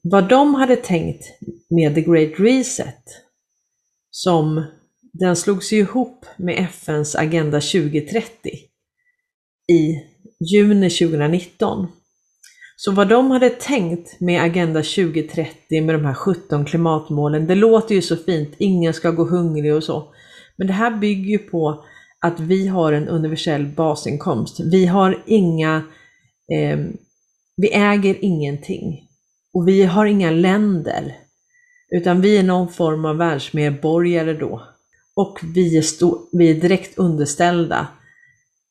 vad 0.04 0.30
de 0.30 0.56
hade 0.56 0.76
tänkt 0.76 1.24
med 1.70 1.96
The 1.96 2.02
Great 2.02 2.40
Reset, 2.40 3.04
som 4.12 4.64
den 5.14 5.36
slogs 5.36 5.74
ihop 5.74 6.26
med 6.38 6.60
FNs 6.60 7.16
Agenda 7.16 7.62
2030 7.62 8.52
i 9.72 10.04
juni 10.52 10.90
2019. 10.90 11.88
Så 12.76 12.92
vad 12.92 13.10
de 13.10 13.32
hade 13.32 13.50
tänkt 13.50 14.20
med 14.20 14.44
Agenda 14.44 14.80
2030 14.80 15.82
med 15.82 15.96
de 15.96 16.06
här 16.06 16.14
17 16.14 16.66
klimatmålen, 16.66 17.48
det 17.48 17.56
låter 17.56 17.96
ju 17.96 18.02
så 18.02 18.16
fint, 18.16 18.56
ingen 18.58 18.94
ska 18.94 19.12
gå 19.12 19.26
hungrig 19.26 19.76
och 19.76 19.84
så. 19.84 20.14
Men 20.58 20.68
det 20.68 20.74
här 20.74 20.98
bygger 20.98 21.30
ju 21.30 21.38
på 21.38 21.84
att 22.26 22.40
vi 22.40 22.68
har 22.68 22.94
en 22.94 23.08
universell 23.08 23.66
basinkomst. 23.66 24.60
Vi 24.60 24.86
har 24.86 25.24
inga, 25.26 25.84
eh, 26.54 26.80
vi 27.58 27.74
äger 27.74 28.18
ingenting. 28.22 29.10
Och 29.54 29.68
vi 29.68 29.84
har 29.84 30.06
inga 30.06 30.32
länder. 30.32 31.16
Utan 31.96 32.22
vi 32.22 32.38
är 32.38 32.44
någon 32.44 32.70
form 32.70 33.06
av 33.06 33.18
världsmedborgare 33.18 34.34
då. 34.34 34.62
Och 35.20 35.40
vi 35.44 35.78
är, 35.78 35.84
vi 36.38 36.50
är 36.50 36.54
direkt 36.54 36.98
underställda 36.98 37.88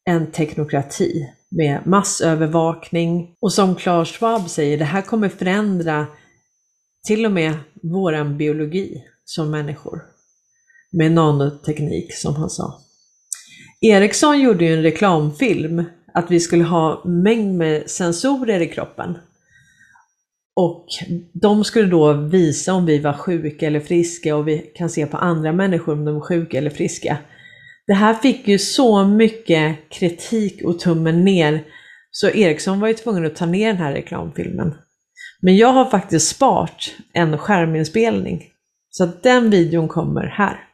en 0.04 0.32
teknokrati 0.32 1.26
med 1.48 1.86
massövervakning. 1.86 3.34
Och 3.40 3.52
som 3.52 3.74
Klaus 3.74 4.12
Schwab 4.12 4.50
säger, 4.50 4.78
det 4.78 4.84
här 4.84 5.02
kommer 5.02 5.28
förändra 5.28 6.06
till 7.06 7.26
och 7.26 7.32
med 7.32 7.54
våran 7.82 8.38
biologi 8.38 9.04
som 9.24 9.50
människor. 9.50 10.02
Med 10.92 11.12
nanoteknik 11.12 12.14
som 12.14 12.36
han 12.36 12.50
sa. 12.50 12.80
Ericsson 13.80 14.40
gjorde 14.40 14.64
ju 14.64 14.74
en 14.74 14.82
reklamfilm 14.82 15.84
att 16.14 16.30
vi 16.30 16.40
skulle 16.40 16.64
ha 16.64 17.02
mängd 17.04 17.58
med 17.58 17.90
sensorer 17.90 18.60
i 18.60 18.68
kroppen. 18.68 19.18
Och 20.60 20.86
de 21.32 21.64
skulle 21.64 21.88
då 21.88 22.12
visa 22.12 22.74
om 22.74 22.86
vi 22.86 22.98
var 22.98 23.12
sjuka 23.12 23.66
eller 23.66 23.80
friska 23.80 24.36
och 24.36 24.48
vi 24.48 24.58
kan 24.58 24.90
se 24.90 25.06
på 25.06 25.16
andra 25.16 25.52
människor 25.52 25.92
om 25.92 26.04
de 26.04 26.16
är 26.16 26.20
sjuka 26.20 26.58
eller 26.58 26.70
friska. 26.70 27.18
Det 27.86 27.94
här 27.94 28.14
fick 28.14 28.48
ju 28.48 28.58
så 28.58 29.04
mycket 29.04 29.76
kritik 29.90 30.64
och 30.64 30.78
tummen 30.78 31.24
ner 31.24 31.64
så 32.10 32.28
Ericsson 32.28 32.80
var 32.80 32.88
ju 32.88 32.94
tvungen 32.94 33.26
att 33.26 33.36
ta 33.36 33.46
ner 33.46 33.66
den 33.66 33.76
här 33.76 33.92
reklamfilmen. 33.92 34.74
Men 35.40 35.56
jag 35.56 35.72
har 35.72 35.84
faktiskt 35.84 36.28
sparat 36.28 36.90
en 37.12 37.38
skärminspelning. 37.38 38.42
Så 38.90 39.04
att 39.04 39.22
den 39.22 39.50
videon 39.50 39.88
kommer 39.88 40.26
här. 40.26 40.67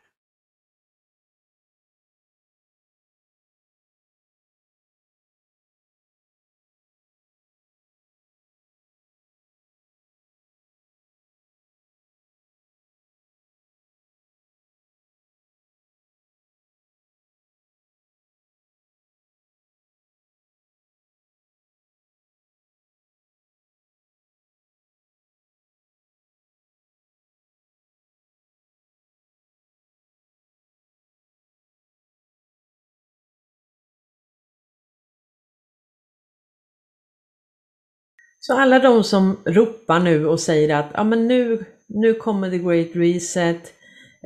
Så 38.47 38.61
alla 38.61 38.79
de 38.79 39.05
som 39.05 39.37
ropar 39.45 40.01
nu 40.01 40.27
och 40.27 40.41
säger 40.41 40.77
att 40.77 40.91
ja, 40.95 41.05
men 41.05 41.29
nu, 41.29 41.65
nu 41.89 42.15
kommer 42.15 42.51
the 42.51 42.59
great 42.59 42.89
reset, 42.95 43.73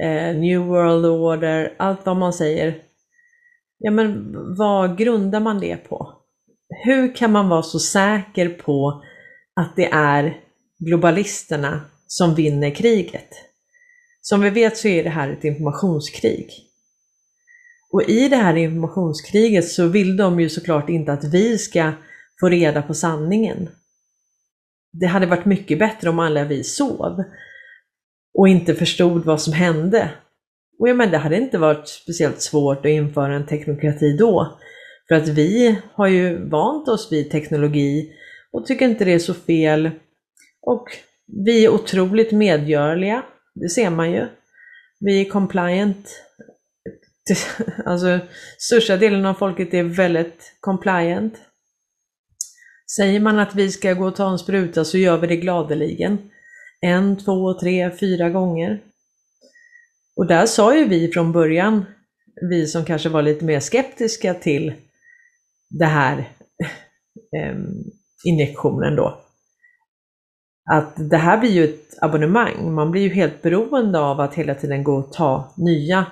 eh, 0.02 0.36
new 0.36 0.60
world 0.60 1.06
order, 1.06 1.74
allt 1.78 2.06
vad 2.06 2.16
man 2.16 2.32
säger. 2.32 2.82
Ja 3.78 3.90
men 3.90 4.34
vad 4.56 4.98
grundar 4.98 5.40
man 5.40 5.60
det 5.60 5.76
på? 5.76 6.12
Hur 6.84 7.14
kan 7.14 7.32
man 7.32 7.48
vara 7.48 7.62
så 7.62 7.78
säker 7.78 8.48
på 8.48 9.02
att 9.56 9.76
det 9.76 9.88
är 9.92 10.40
globalisterna 10.78 11.80
som 12.06 12.34
vinner 12.34 12.70
kriget? 12.70 13.34
Som 14.20 14.40
vi 14.40 14.50
vet 14.50 14.76
så 14.76 14.88
är 14.88 15.04
det 15.04 15.10
här 15.10 15.28
ett 15.28 15.44
informationskrig. 15.44 16.50
Och 17.92 18.02
i 18.02 18.28
det 18.28 18.36
här 18.36 18.56
informationskriget 18.56 19.68
så 19.68 19.86
vill 19.86 20.16
de 20.16 20.40
ju 20.40 20.48
såklart 20.48 20.88
inte 20.88 21.12
att 21.12 21.24
vi 21.24 21.58
ska 21.58 21.92
få 22.40 22.48
reda 22.48 22.82
på 22.82 22.94
sanningen 22.94 23.68
det 25.00 25.06
hade 25.06 25.26
varit 25.26 25.44
mycket 25.44 25.78
bättre 25.78 26.10
om 26.10 26.18
alla 26.18 26.44
vi 26.44 26.64
sov 26.64 27.24
och 28.34 28.48
inte 28.48 28.74
förstod 28.74 29.24
vad 29.24 29.40
som 29.40 29.52
hände. 29.52 30.10
Och 30.78 30.88
ja, 30.88 30.94
men 30.94 31.10
det 31.10 31.18
hade 31.18 31.36
inte 31.36 31.58
varit 31.58 31.88
speciellt 31.88 32.42
svårt 32.42 32.78
att 32.78 32.90
införa 32.90 33.34
en 33.34 33.46
teknokrati 33.46 34.16
då. 34.16 34.58
För 35.08 35.14
att 35.14 35.28
vi 35.28 35.78
har 35.92 36.06
ju 36.06 36.48
vant 36.48 36.88
oss 36.88 37.12
vid 37.12 37.30
teknologi 37.30 38.12
och 38.52 38.66
tycker 38.66 38.88
inte 38.88 39.04
det 39.04 39.12
är 39.12 39.18
så 39.18 39.34
fel. 39.34 39.90
Och 40.62 40.84
vi 41.44 41.64
är 41.64 41.68
otroligt 41.68 42.32
medgörliga, 42.32 43.22
det 43.54 43.68
ser 43.68 43.90
man 43.90 44.12
ju. 44.12 44.26
Vi 45.00 45.20
är 45.20 45.30
compliant. 45.30 46.24
Alltså, 47.84 48.18
största 48.58 48.96
delen 48.96 49.26
av 49.26 49.34
folket 49.34 49.74
är 49.74 49.82
väldigt 49.82 50.56
compliant. 50.60 51.34
Säger 52.96 53.20
man 53.20 53.38
att 53.38 53.54
vi 53.54 53.70
ska 53.70 53.94
gå 53.94 54.06
och 54.06 54.16
ta 54.16 54.30
en 54.30 54.38
spruta 54.38 54.84
så 54.84 54.98
gör 54.98 55.18
vi 55.18 55.26
det 55.26 55.36
gladeligen. 55.36 56.18
En, 56.80 57.16
två, 57.16 57.54
tre, 57.54 57.90
fyra 58.00 58.30
gånger. 58.30 58.80
Och 60.16 60.26
där 60.26 60.46
sa 60.46 60.76
ju 60.76 60.84
vi 60.84 61.12
från 61.12 61.32
början, 61.32 61.84
vi 62.50 62.66
som 62.66 62.84
kanske 62.84 63.08
var 63.08 63.22
lite 63.22 63.44
mer 63.44 63.60
skeptiska 63.60 64.34
till 64.34 64.72
det 65.70 65.84
här 65.84 66.32
ehm, 67.36 67.84
injektionen 68.24 68.96
då, 68.96 69.20
att 70.70 71.10
det 71.10 71.16
här 71.16 71.38
blir 71.38 71.50
ju 71.50 71.64
ett 71.64 71.98
abonnemang. 72.00 72.74
Man 72.74 72.90
blir 72.90 73.02
ju 73.02 73.08
helt 73.08 73.42
beroende 73.42 73.98
av 73.98 74.20
att 74.20 74.34
hela 74.34 74.54
tiden 74.54 74.84
gå 74.84 74.94
och 74.94 75.12
ta 75.12 75.54
nya. 75.56 76.06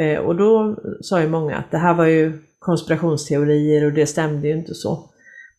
Eh, 0.00 0.18
och 0.18 0.36
då 0.36 0.76
sa 1.00 1.20
ju 1.20 1.28
många 1.28 1.56
att 1.56 1.70
det 1.70 1.78
här 1.78 1.94
var 1.94 2.06
ju 2.06 2.42
konspirationsteorier 2.58 3.84
och 3.84 3.92
det 3.92 4.06
stämde 4.06 4.48
ju 4.48 4.56
inte 4.56 4.74
så. 4.74 5.10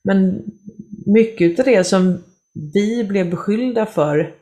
Men 0.08 0.43
mycket 1.06 1.60
av 1.60 1.65
det 1.65 1.84
som 1.84 2.24
vi 2.74 3.04
blev 3.04 3.30
beskyllda 3.30 3.86
för, 3.86 4.36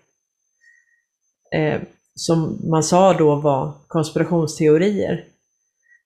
eh, 1.56 1.82
som 2.16 2.70
man 2.70 2.84
sa 2.84 3.14
då 3.14 3.36
var 3.36 3.74
konspirationsteorier, 3.88 5.28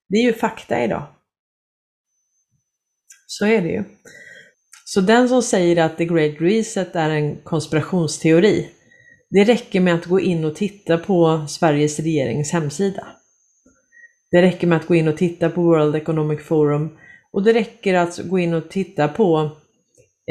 det 0.08 0.16
är 0.16 0.22
ju 0.22 0.32
fakta 0.32 0.84
idag. 0.84 1.02
Så 3.26 3.46
är 3.46 3.62
det 3.62 3.68
ju. 3.68 3.84
Så 4.84 5.00
den 5.00 5.28
som 5.28 5.42
säger 5.42 5.84
att 5.84 5.98
the 5.98 6.04
great 6.04 6.34
reset 6.40 6.96
är 6.96 7.10
en 7.10 7.36
konspirationsteori, 7.36 8.70
det 9.30 9.44
räcker 9.44 9.80
med 9.80 9.94
att 9.94 10.06
gå 10.06 10.20
in 10.20 10.44
och 10.44 10.56
titta 10.56 10.98
på 10.98 11.46
Sveriges 11.48 12.00
regerings 12.00 12.52
hemsida. 12.52 13.06
Det 14.30 14.42
räcker 14.42 14.66
med 14.66 14.76
att 14.76 14.86
gå 14.86 14.94
in 14.94 15.08
och 15.08 15.16
titta 15.16 15.50
på 15.50 15.62
World 15.62 15.96
Economic 15.96 16.42
Forum 16.42 16.96
och 17.32 17.42
det 17.42 17.52
räcker 17.52 17.94
att 17.94 18.18
gå 18.18 18.38
in 18.38 18.54
och 18.54 18.68
titta 18.68 19.08
på 19.08 19.50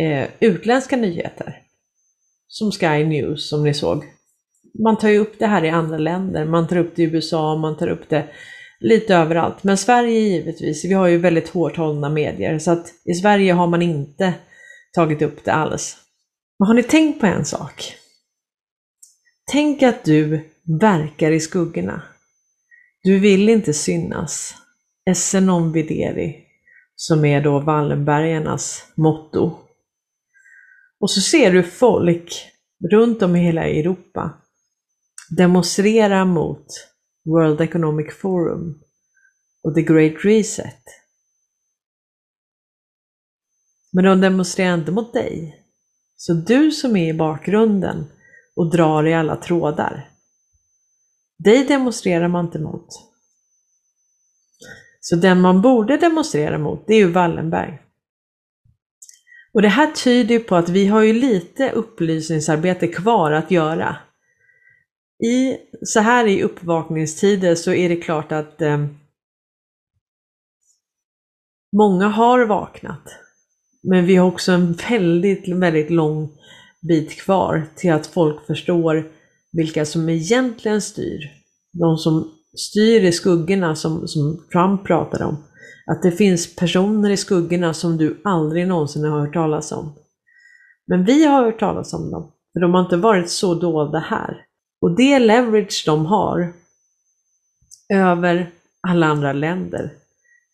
eh, 0.02 0.28
utländska 0.40 0.96
nyheter. 0.96 1.62
Som 2.48 2.72
Sky 2.72 3.06
News 3.06 3.50
som 3.50 3.64
ni 3.64 3.74
såg. 3.74 4.04
Man 4.84 4.98
tar 4.98 5.10
ju 5.10 5.18
upp 5.18 5.40
det 5.40 5.48
här 5.48 5.66
i 5.66 5.70
andra 5.70 5.98
länder, 5.98 6.46
man 6.46 6.68
tar 6.68 6.78
upp 6.78 6.96
det 6.96 7.04
i 7.04 7.06
USA, 7.06 7.56
man 7.56 7.78
tar 7.78 7.88
upp 7.88 8.10
det 8.10 8.28
lite 8.80 9.16
överallt. 9.16 9.64
Men 9.64 9.78
Sverige 9.78 10.20
givetvis, 10.20 10.86
vi 10.86 10.94
har 10.94 11.08
ju 11.08 11.18
väldigt 11.18 11.50
hårt 11.50 11.78
hållna 11.78 12.10
medier 12.10 12.60
så 12.60 12.72
att 12.72 12.94
i 13.06 13.14
Sverige 13.14 13.54
har 13.54 13.68
man 13.68 13.82
inte 13.82 14.34
tagit 14.96 15.22
upp 15.22 15.44
det 15.44 15.54
alls. 15.54 15.98
Men 16.60 16.68
har 16.68 16.74
ni 16.74 16.84
tänkt 16.84 17.20
på 17.20 17.26
en 17.26 17.46
sak? 17.46 17.96
Tänk 19.52 19.84
att 19.84 20.04
du 20.04 20.50
verkar 20.82 21.32
i 21.32 21.40
skuggorna. 21.40 22.02
Du 23.04 23.20
vill 23.20 23.50
inte 23.50 23.74
synas. 23.74 24.56
Esse 25.10 25.40
non 25.40 25.72
videri 25.72 26.49
som 27.02 27.26
är 27.26 27.42
då 27.42 27.60
Wallenbergarnas 27.60 28.84
motto. 28.96 29.58
Och 31.00 31.12
så 31.12 31.22
ser 31.22 31.52
du 31.52 31.64
folk 31.64 32.52
runt 32.92 33.22
om 33.22 33.36
i 33.36 33.40
hela 33.40 33.64
Europa 33.64 34.42
demonstrera 35.38 36.26
mot 36.26 36.66
World 37.26 37.62
Economic 37.62 38.14
Forum 38.22 38.80
och 39.64 39.76
The 39.76 39.82
Great 39.82 40.26
Reset. 40.26 40.84
Men 43.92 44.06
de 44.06 44.22
demonstrerar 44.22 44.74
inte 44.74 44.92
mot 44.92 45.14
dig. 45.14 45.64
Så 46.18 46.34
du 46.34 46.72
som 46.72 46.96
är 46.96 47.10
i 47.10 47.18
bakgrunden 47.18 48.06
och 48.56 48.72
drar 48.72 49.08
i 49.08 49.14
alla 49.14 49.36
trådar, 49.36 50.10
Dig 51.44 51.66
demonstrerar 51.66 52.28
man 52.28 52.46
inte 52.46 52.60
mot. 52.60 53.09
Så 55.10 55.16
den 55.16 55.42
man 55.42 55.62
borde 55.62 55.98
demonstrera 55.98 56.58
mot, 56.58 56.88
det 56.88 56.94
är 56.94 56.98
ju 56.98 57.12
Wallenberg. 57.12 57.80
Och 59.54 59.62
det 59.62 59.68
här 59.68 59.92
tyder 59.92 60.36
ju 60.36 60.40
på 60.40 60.56
att 60.56 60.70
vi 60.70 60.88
har 60.88 61.02
ju 61.02 61.14
lite 61.14 61.72
upplysningsarbete 61.72 62.88
kvar 62.88 63.32
att 63.32 63.52
göra. 63.52 63.96
I, 65.24 65.58
så 65.82 66.00
här 66.00 66.28
i 66.28 66.44
uppvakningstider 66.44 67.56
så 67.56 67.74
är 67.74 67.90
det 67.90 67.96
klart 67.96 68.32
att 68.32 68.62
eh, 68.62 68.86
många 71.78 72.08
har 72.08 72.46
vaknat. 72.46 73.16
Men 73.84 74.06
vi 74.06 74.16
har 74.16 74.28
också 74.28 74.52
en 74.52 74.74
väldigt, 74.74 75.48
väldigt 75.48 75.90
lång 75.90 76.38
bit 76.88 77.22
kvar 77.22 77.66
till 77.76 77.94
att 77.94 78.08
folk 78.08 78.46
förstår 78.48 79.12
vilka 79.52 79.86
som 79.86 80.10
egentligen 80.10 80.82
styr. 80.82 81.32
De 81.72 81.98
som 81.98 82.39
styr 82.58 83.04
i 83.04 83.12
skuggorna 83.12 83.76
som, 83.76 84.08
som 84.08 84.48
Trump 84.52 84.86
pratade 84.86 85.26
om. 85.26 85.44
Att 85.92 86.02
det 86.02 86.12
finns 86.12 86.56
personer 86.56 87.10
i 87.10 87.18
skuggorna 87.18 87.74
som 87.74 87.98
du 87.98 88.22
aldrig 88.24 88.68
någonsin 88.68 89.04
har 89.04 89.20
hört 89.20 89.34
talas 89.34 89.72
om. 89.72 89.96
Men 90.88 91.06
vi 91.06 91.26
har 91.26 91.44
hört 91.44 91.60
talas 91.60 91.94
om 91.94 92.12
dem, 92.12 92.32
för 92.54 92.60
de 92.60 92.74
har 92.74 92.82
inte 92.82 92.98
varit 92.98 93.30
så 93.30 93.54
dolda 93.54 94.00
här. 94.00 94.38
Och 94.82 94.96
det 94.96 95.20
leverage 95.20 95.84
de 95.86 96.06
har 96.06 96.54
över 97.94 98.52
alla 98.88 99.08
andra 99.08 99.34
länder, 99.34 99.94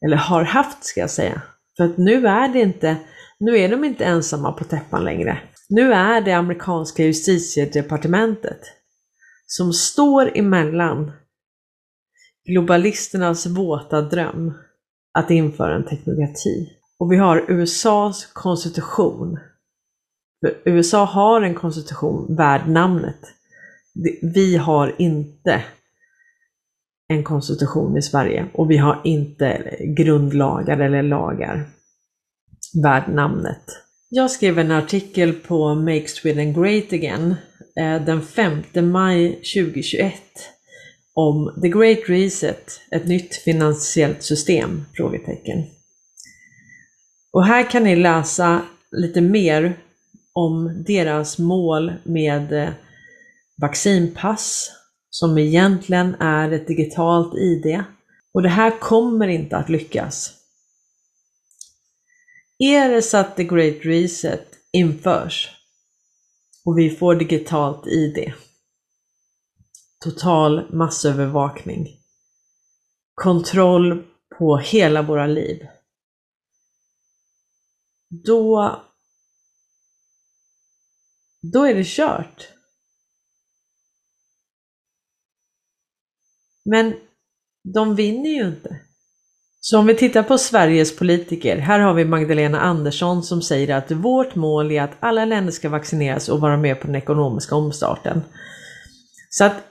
eller 0.06 0.18
har 0.18 0.44
haft 0.44 0.84
ska 0.84 1.00
jag 1.00 1.10
säga. 1.10 1.42
För 1.78 1.84
att 1.84 1.98
nu 1.98 2.28
är 2.28 2.48
det 2.48 2.60
inte, 2.62 2.98
nu 3.40 3.58
är 3.58 3.70
de 3.70 3.84
inte 3.84 4.06
ensamma 4.06 4.52
på 4.52 4.64
täppan 4.64 5.04
längre. 5.04 5.40
Nu 5.70 5.94
är 5.94 6.22
det 6.22 6.32
amerikanska 6.32 7.04
justitiedepartementet 7.04 8.60
som 9.48 9.74
står 9.74 10.38
emellan 10.38 11.12
globalisternas 12.46 13.46
våta 13.46 14.02
dröm 14.02 14.54
att 15.14 15.32
införa 15.32 15.76
en 15.76 15.86
teknokrati. 15.86 16.70
Och 16.98 17.12
vi 17.12 17.18
har 17.18 17.46
USAs 17.52 18.26
konstitution. 18.26 19.40
För 20.40 20.62
USA 20.66 21.06
har 21.06 21.42
en 21.42 21.56
konstitution 21.56 22.36
värd 22.36 22.68
namnet. 22.68 23.20
Vi 24.22 24.58
har 24.58 24.96
inte 24.98 25.64
en 27.08 27.24
konstitution 27.24 27.98
i 27.98 28.02
Sverige 28.02 28.46
och 28.54 28.72
vi 28.72 28.78
har 28.78 29.02
inte 29.04 29.76
grundlagar 29.98 30.80
eller 30.80 31.04
lagar 31.04 31.70
värd 32.84 33.04
namnet. 33.10 33.62
Jag 34.10 34.32
skrev 34.32 34.60
en 34.60 34.72
artikel 34.72 35.34
på 35.34 35.76
Make 35.76 36.08
Sweden 36.08 36.54
Great 36.54 36.94
Again 36.94 37.36
eh, 37.76 38.06
den 38.06 38.22
5 38.22 38.64
maj 38.92 39.30
2021 39.32 40.14
om 41.16 41.60
The 41.62 41.70
Great 41.70 42.00
Reset, 42.10 42.82
ett 42.92 43.08
nytt 43.08 43.36
finansiellt 43.36 44.24
system? 44.24 44.86
Frågetecken. 44.94 45.64
Och 47.34 47.46
här 47.46 47.72
kan 47.72 47.84
ni 47.84 47.96
läsa 47.96 48.62
lite 48.92 49.22
mer 49.22 49.80
om 50.34 50.84
deras 50.88 51.40
mål 51.40 51.94
med 52.04 52.54
eh, 52.54 52.70
vaccinpass, 53.62 54.72
som 55.10 55.38
egentligen 55.38 56.16
är 56.20 56.52
ett 56.52 56.68
digitalt 56.68 57.36
ID. 57.36 57.84
Och 58.34 58.42
det 58.42 58.50
här 58.50 58.80
kommer 58.80 59.28
inte 59.28 59.58
att 59.58 59.70
lyckas. 59.70 60.34
Är 62.60 62.90
det 62.90 63.02
så 63.02 63.18
att 63.18 63.36
The 63.36 63.44
Great 63.44 63.78
Reset 63.82 64.48
införs 64.72 65.52
och 66.66 66.78
vi 66.78 66.90
får 66.90 67.16
digitalt 67.16 67.88
ID, 67.88 68.34
total 70.04 70.74
massövervakning, 70.74 71.88
kontroll 73.14 74.04
på 74.38 74.58
hela 74.58 75.02
våra 75.02 75.28
liv, 75.28 75.68
då, 78.10 78.76
då 81.42 81.64
är 81.64 81.76
det 81.76 81.88
kört. 81.88 82.48
Men 86.66 86.94
de 87.74 87.96
vinner 87.96 88.30
ju 88.30 88.48
inte. 88.48 88.82
Så 89.60 89.80
om 89.80 89.86
vi 89.86 89.96
tittar 89.96 90.24
på 90.24 90.38
Sveriges 90.38 90.96
politiker, 90.96 91.58
här 91.58 91.80
har 91.80 91.94
vi 91.94 92.06
Magdalena 92.06 92.60
Andersson 92.60 93.24
som 93.24 93.42
säger 93.42 93.76
att 93.76 93.92
vårt 93.92 94.36
mål 94.36 94.72
är 94.72 94.82
att 94.82 94.98
alla 95.00 95.26
länder 95.26 95.52
ska 95.52 95.70
vaccineras 95.70 96.30
och 96.30 96.42
vara 96.42 96.58
med 96.58 96.82
på 96.82 96.88
den 96.88 96.96
ekonomiska 96.96 97.56
omstarten. 97.56 98.24
Så 99.30 99.46
att 99.46 99.64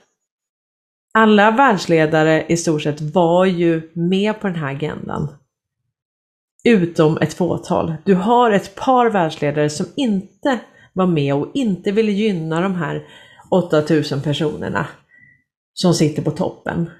alla 1.15 1.51
världsledare 1.51 2.47
i 2.49 2.57
stort 2.57 2.83
sett 2.83 3.01
var 3.01 3.45
ju 3.45 3.91
med 3.93 4.41
på 4.41 4.47
den 4.47 4.57
här 4.57 4.71
agendan. 4.71 5.29
Utom 6.65 7.19
ett 7.19 7.35
fåtal. 7.35 7.95
Du 8.05 8.15
har 8.15 8.51
ett 8.51 8.75
par 8.75 9.11
världsledare 9.11 9.71
som 9.71 9.87
inte 9.97 10.59
var 10.93 11.07
med 11.07 11.35
och 11.35 11.51
inte 11.55 11.93
ville 11.93 12.13
gynna 12.13 12.61
de 12.61 12.75
här 12.75 13.07
8000 13.51 14.23
personerna 14.23 14.87
som 15.75 15.95
sitter 15.95 16.23
på 16.23 16.31
toppen. 16.31 16.91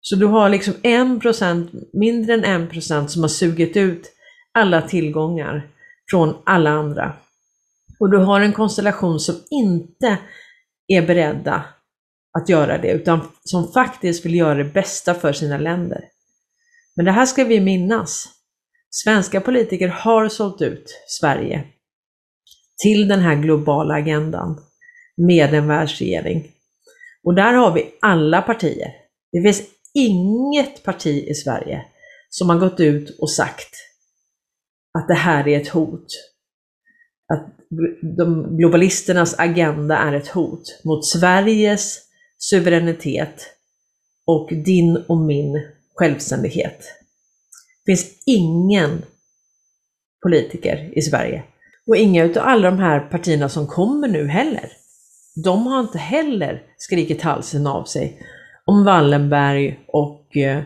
Så 0.00 0.16
du 0.16 0.26
har 0.26 0.48
liksom 0.48 0.74
en 0.82 1.20
procent, 1.20 1.70
mindre 1.92 2.34
än 2.34 2.44
en 2.44 2.68
procent 2.68 3.10
som 3.10 3.22
har 3.22 3.28
sugit 3.28 3.76
ut 3.76 4.10
alla 4.52 4.82
tillgångar 4.82 5.68
från 6.10 6.34
alla 6.44 6.70
andra. 6.70 7.12
Och 8.00 8.10
du 8.10 8.18
har 8.18 8.40
en 8.40 8.52
konstellation 8.52 9.20
som 9.20 9.34
inte 9.50 10.18
är 10.88 11.06
beredda 11.06 11.64
att 12.38 12.48
göra 12.48 12.78
det, 12.78 12.92
utan 12.92 13.20
som 13.44 13.72
faktiskt 13.72 14.24
vill 14.24 14.34
göra 14.34 14.54
det 14.54 14.64
bästa 14.64 15.14
för 15.14 15.32
sina 15.32 15.58
länder. 15.58 16.04
Men 16.96 17.04
det 17.04 17.12
här 17.12 17.26
ska 17.26 17.44
vi 17.44 17.60
minnas. 17.60 18.28
Svenska 18.90 19.40
politiker 19.40 19.88
har 19.88 20.28
sålt 20.28 20.62
ut 20.62 21.02
Sverige 21.20 21.64
till 22.82 23.08
den 23.08 23.20
här 23.20 23.34
globala 23.34 23.94
agendan 23.94 24.60
med 25.16 25.54
en 25.54 25.68
världsregering. 25.68 26.50
Och 27.24 27.34
där 27.34 27.52
har 27.52 27.72
vi 27.72 27.94
alla 28.00 28.42
partier. 28.42 28.92
Det 29.32 29.42
finns 29.42 29.62
inget 29.94 30.82
parti 30.82 31.24
i 31.28 31.34
Sverige 31.34 31.84
som 32.28 32.48
har 32.48 32.58
gått 32.58 32.80
ut 32.80 33.18
och 33.18 33.30
sagt 33.30 33.70
att 34.98 35.08
det 35.08 35.14
här 35.14 35.48
är 35.48 35.60
ett 35.60 35.68
hot. 35.68 36.06
Att 37.32 37.56
de 38.16 38.56
globalisternas 38.56 39.34
agenda 39.38 39.98
är 39.98 40.12
ett 40.12 40.28
hot 40.28 40.80
mot 40.84 41.06
Sveriges 41.06 42.03
suveränitet 42.50 43.46
och 44.26 44.48
din 44.52 44.96
och 44.96 45.16
min 45.16 45.62
självständighet. 45.94 46.84
Det 47.84 47.92
finns 47.92 48.22
ingen 48.26 49.04
politiker 50.22 50.98
i 50.98 51.02
Sverige 51.02 51.42
och 51.86 51.96
inga 51.96 52.24
av 52.24 52.38
alla 52.38 52.70
de 52.70 52.78
här 52.78 53.00
partierna 53.00 53.48
som 53.48 53.66
kommer 53.66 54.08
nu 54.08 54.28
heller. 54.28 54.72
De 55.44 55.66
har 55.66 55.80
inte 55.80 55.98
heller 55.98 56.62
skrikit 56.76 57.22
halsen 57.22 57.66
av 57.66 57.84
sig 57.84 58.20
om 58.64 58.84
Wallenberg 58.84 59.80
och 59.86 60.36
eh, 60.36 60.58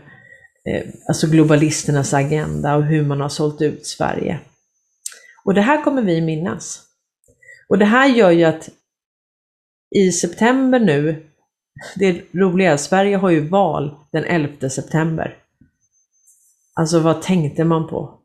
eh, 0.65 0.87
alltså 1.09 1.27
globalisternas 1.27 2.15
agenda 2.15 2.77
och 2.77 2.85
hur 2.85 3.05
man 3.05 3.21
har 3.21 3.29
sålt 3.29 3.63
ut 3.63 3.87
Sverige. 3.87 4.41
Och 5.45 5.55
det 5.55 5.61
här 5.61 5.85
kommer 5.85 6.03
vi 6.03 6.21
minnas. 6.21 6.83
Och 7.69 7.79
det 7.79 7.85
här 7.85 8.09
gör 8.09 8.31
ju 8.31 8.45
att 8.45 8.69
i 9.97 10.13
september 10.13 10.79
nu, 10.79 11.28
det 11.97 12.35
roliga, 12.35 12.79
Sverige 12.79 13.17
har 13.17 13.31
ju 13.31 13.49
val 13.49 13.97
den 14.13 14.25
11 14.25 14.71
september. 14.71 15.37
Alltså 16.75 17.01
vad 17.01 17.23
tänkte 17.23 17.65
man 17.65 17.89
på? 17.89 18.21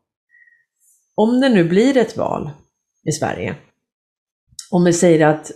Om 1.14 1.40
det 1.40 1.48
nu 1.48 1.64
blir 1.64 1.96
ett 1.96 2.16
val 2.16 2.50
i 3.08 3.12
Sverige, 3.12 3.56
om 4.70 4.84
vi 4.84 4.92
säger 4.92 5.26
att 5.26 5.50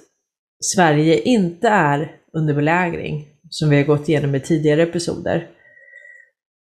Sverige 0.61 1.21
inte 1.21 1.69
är 1.69 2.17
under 2.33 2.55
belägring, 2.55 3.27
som 3.51 3.71
vi 3.71 3.77
har 3.77 3.85
gått 3.85 4.09
igenom 4.09 4.35
i 4.35 4.41
tidigare 4.41 4.83
episoder, 4.83 5.51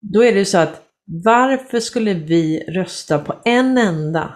då 0.02 0.24
är 0.24 0.34
det 0.34 0.46
så 0.46 0.58
att 0.58 0.82
varför 1.06 1.80
skulle 1.80 2.14
vi 2.14 2.60
rösta 2.60 3.20
på 3.20 3.36
en 3.46 3.78
enda 3.78 4.36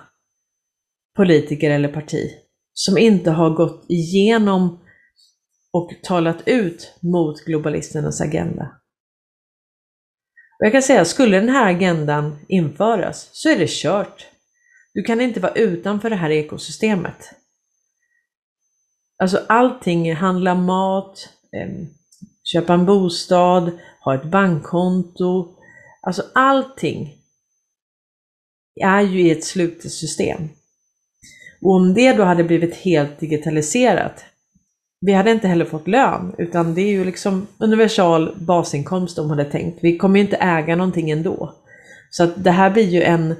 politiker 1.15 1.71
eller 1.71 1.89
parti 1.89 2.31
som 2.73 2.97
inte 2.97 3.31
har 3.31 3.49
gått 3.49 3.85
igenom 3.89 4.79
och 5.77 5.91
talat 6.03 6.37
ut 6.45 6.93
mot 7.01 7.45
globalisternas 7.45 8.21
agenda? 8.21 8.63
Och 10.59 10.65
jag 10.65 10.71
kan 10.71 10.81
säga, 10.81 11.05
skulle 11.05 11.39
den 11.39 11.49
här 11.49 11.73
agendan 11.75 12.39
införas 12.47 13.29
så 13.33 13.49
är 13.49 13.57
det 13.57 13.69
kört. 13.69 14.27
Du 14.93 15.03
kan 15.03 15.21
inte 15.21 15.39
vara 15.39 15.53
utanför 15.53 16.09
det 16.09 16.15
här 16.15 16.29
ekosystemet. 16.29 17.33
Alltså 19.23 19.45
allting, 19.49 20.15
handla 20.15 20.55
mat, 20.55 21.29
eh, 21.51 21.85
köpa 22.43 22.73
en 22.73 22.85
bostad, 22.85 23.71
ha 24.03 24.15
ett 24.15 24.31
bankkonto. 24.31 25.55
Alltså 26.01 26.23
allting 26.33 27.17
är 28.83 29.01
ju 29.01 29.21
i 29.21 29.31
ett 29.31 29.43
slutet 29.43 29.91
system. 29.91 30.49
Och 31.61 31.71
om 31.71 31.93
det 31.93 32.13
då 32.13 32.23
hade 32.23 32.43
blivit 32.43 32.75
helt 32.75 33.19
digitaliserat, 33.19 34.25
vi 35.01 35.13
hade 35.13 35.31
inte 35.31 35.47
heller 35.47 35.65
fått 35.65 35.87
lön, 35.87 36.35
utan 36.37 36.73
det 36.73 36.81
är 36.81 36.91
ju 36.91 37.05
liksom 37.05 37.47
universal 37.59 38.35
basinkomst 38.39 39.15
de 39.15 39.29
hade 39.29 39.45
tänkt. 39.45 39.79
Vi 39.81 39.97
kommer 39.97 40.19
ju 40.19 40.25
inte 40.25 40.37
äga 40.37 40.75
någonting 40.75 41.09
ändå. 41.09 41.53
Så 42.09 42.23
att 42.23 42.43
det 42.43 42.51
här 42.51 42.69
blir 42.69 42.83
ju 42.89 43.03
en 43.03 43.35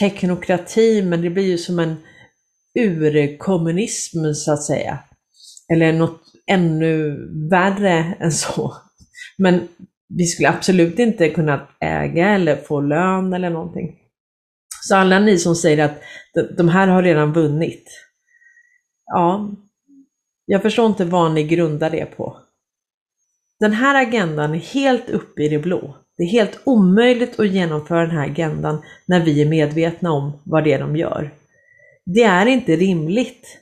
teknokrati, 0.00 1.02
men 1.02 1.22
det 1.22 1.30
blir 1.30 1.46
ju 1.46 1.58
som 1.58 1.78
en 1.78 1.96
urkommunism 2.78 4.32
så 4.34 4.52
att 4.52 4.62
säga. 4.62 4.98
Eller 5.72 5.92
något 5.92 6.22
ännu 6.46 7.18
värre 7.50 8.14
än 8.20 8.32
så. 8.32 8.76
Men 9.38 9.68
vi 10.08 10.24
skulle 10.24 10.48
absolut 10.48 10.98
inte 10.98 11.28
kunna 11.28 11.68
äga 11.80 12.28
eller 12.28 12.56
få 12.56 12.80
lön 12.80 13.32
eller 13.32 13.50
någonting. 13.50 13.96
Så 14.88 14.96
alla 14.96 15.18
ni 15.18 15.38
som 15.38 15.56
säger 15.56 15.84
att 15.84 16.02
de 16.56 16.68
här 16.68 16.88
har 16.88 17.02
redan 17.02 17.32
vunnit. 17.32 17.84
Ja, 19.06 19.50
jag 20.46 20.62
förstår 20.62 20.86
inte 20.86 21.04
vad 21.04 21.32
ni 21.32 21.42
grundar 21.42 21.90
det 21.90 22.06
på. 22.06 22.36
Den 23.60 23.72
här 23.72 24.02
agendan 24.02 24.54
är 24.54 24.58
helt 24.58 25.10
uppe 25.10 25.42
i 25.42 25.48
det 25.48 25.58
blå. 25.58 25.96
Det 26.16 26.22
är 26.22 26.28
helt 26.28 26.60
omöjligt 26.64 27.40
att 27.40 27.48
genomföra 27.48 28.00
den 28.00 28.16
här 28.16 28.26
agendan 28.26 28.82
när 29.06 29.20
vi 29.20 29.42
är 29.42 29.48
medvetna 29.48 30.12
om 30.12 30.32
vad 30.44 30.64
det 30.64 30.72
är 30.72 30.78
de 30.78 30.96
gör. 30.96 31.30
Det 32.06 32.22
är 32.22 32.46
inte 32.46 32.76
rimligt 32.76 33.58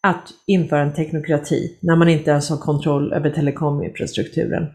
att 0.00 0.28
införa 0.46 0.82
en 0.82 0.94
teknokrati 0.94 1.78
när 1.80 1.96
man 1.96 2.08
inte 2.08 2.30
ens 2.30 2.50
har 2.50 2.56
kontroll 2.56 3.12
över 3.12 3.30
telekominfrastrukturen. 3.30 4.66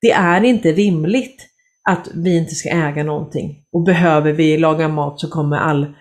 Det 0.00 0.10
är 0.10 0.44
inte 0.44 0.72
rimligt 0.72 1.48
att 1.90 2.08
vi 2.14 2.36
inte 2.36 2.54
ska 2.54 2.68
äga 2.68 3.04
någonting 3.04 3.64
och 3.72 3.82
behöver 3.82 4.32
vi 4.32 4.58
laga 4.58 4.88
mat 4.88 5.20
så 5.20 5.28
kommer 5.28 5.56
all 5.56 5.94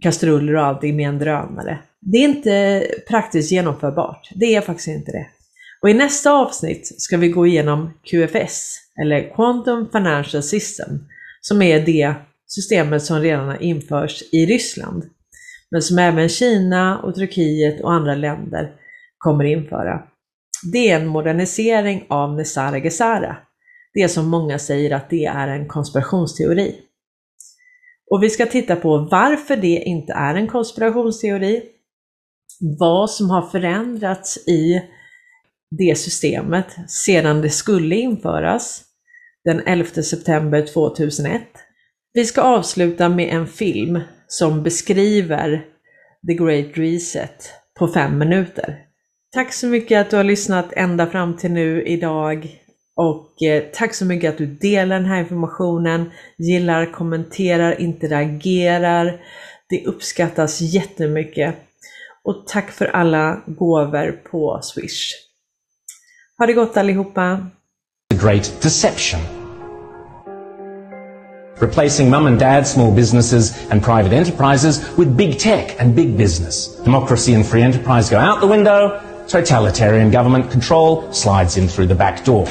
kastruller 0.00 0.56
och 0.56 0.64
allting 0.64 0.96
med 0.96 1.08
en 1.08 1.18
drönare. 1.18 1.78
Det 2.00 2.18
är 2.18 2.28
inte 2.28 2.86
praktiskt 3.08 3.52
genomförbart. 3.52 4.30
Det 4.34 4.54
är 4.54 4.60
faktiskt 4.60 4.88
inte 4.88 5.12
det. 5.12 5.26
Och 5.82 5.90
i 5.90 5.94
nästa 5.94 6.32
avsnitt 6.32 7.00
ska 7.00 7.16
vi 7.16 7.28
gå 7.28 7.46
igenom 7.46 7.90
QFS, 8.10 8.74
eller 9.02 9.34
Quantum 9.34 9.88
Financial 9.92 10.42
System, 10.42 10.88
som 11.40 11.62
är 11.62 11.86
det 11.86 12.14
systemet 12.46 13.02
som 13.02 13.20
redan 13.20 13.48
har 13.48 13.62
införts 13.62 14.22
i 14.32 14.46
Ryssland, 14.46 15.04
men 15.70 15.82
som 15.82 15.98
även 15.98 16.28
Kina 16.28 16.98
och 16.98 17.14
Turkiet 17.14 17.80
och 17.80 17.92
andra 17.92 18.14
länder 18.14 18.72
kommer 19.18 19.44
införa. 19.44 20.02
Det 20.72 20.90
är 20.90 21.00
en 21.00 21.06
modernisering 21.06 22.06
av 22.08 22.36
Nesara 22.36 22.78
Gesara, 22.78 23.36
det 23.94 24.08
som 24.08 24.28
många 24.28 24.58
säger 24.58 24.90
att 24.90 25.10
det 25.10 25.24
är 25.24 25.48
en 25.48 25.68
konspirationsteori. 25.68 26.74
Och 28.10 28.22
vi 28.22 28.30
ska 28.30 28.46
titta 28.46 28.76
på 28.76 29.08
varför 29.10 29.56
det 29.56 29.82
inte 29.86 30.12
är 30.12 30.34
en 30.34 30.48
konspirationsteori, 30.48 31.62
vad 32.60 33.10
som 33.10 33.30
har 33.30 33.42
förändrats 33.42 34.36
i 34.48 34.82
det 35.70 35.98
systemet 35.98 36.66
sedan 36.88 37.42
det 37.42 37.50
skulle 37.50 37.96
införas 37.96 38.84
den 39.44 39.62
11 39.66 40.02
september 40.02 40.66
2001. 40.66 41.42
Vi 42.12 42.24
ska 42.24 42.42
avsluta 42.42 43.08
med 43.08 43.28
en 43.34 43.46
film 43.46 44.00
som 44.26 44.62
beskriver 44.62 45.64
The 46.26 46.34
Great 46.34 46.78
Reset 46.78 47.52
på 47.78 47.88
fem 47.88 48.18
minuter. 48.18 48.78
Tack 49.34 49.52
så 49.52 49.66
mycket 49.66 50.00
att 50.00 50.10
du 50.10 50.16
har 50.16 50.24
lyssnat 50.24 50.72
ända 50.72 51.06
fram 51.06 51.36
till 51.36 51.50
nu 51.50 51.82
idag 51.82 52.60
och 52.96 53.42
eh, 53.42 53.62
tack 53.72 53.94
så 53.94 54.04
mycket 54.04 54.30
att 54.30 54.38
du 54.38 54.46
delar 54.46 54.96
den 54.96 55.08
här 55.08 55.20
informationen, 55.20 56.10
gillar, 56.38 56.92
kommenterar, 56.92 57.80
interagerar. 57.80 59.20
Det 59.68 59.86
uppskattas 59.86 60.60
jättemycket. 60.60 61.56
Och 62.24 62.46
tack 62.46 62.70
för 62.70 62.86
alla 62.86 63.42
gåvor 63.46 64.12
på 64.12 64.60
Swish. 64.62 65.12
Ha 66.38 66.46
det 66.46 66.52
gott 66.52 66.76
allihopa! 66.76 67.38
The 68.10 68.16
Great 68.16 68.62
Deception. 68.62 69.20
Replacing 71.60 72.10
mum 72.10 72.26
and 72.26 72.38
dad 72.38 72.66
small 72.66 72.92
businesses 72.92 73.70
and 73.70 73.82
private 73.82 74.12
enterprises 74.12 74.96
with 74.96 75.16
big 75.16 75.38
tech 75.38 75.80
and 75.80 75.94
big 75.94 76.16
business. 76.16 76.76
Democracy 76.84 77.34
and 77.34 77.46
free 77.46 77.62
enterprise 77.62 78.10
go 78.10 78.16
out 78.16 78.40
the 78.40 78.46
window, 78.46 79.00
totalitarian 79.26 80.10
government 80.10 80.50
control 80.50 81.12
slides 81.12 81.56
in 81.56 81.68
through 81.68 81.88
the 81.88 81.94
back 81.94 82.24
door. 82.24 82.46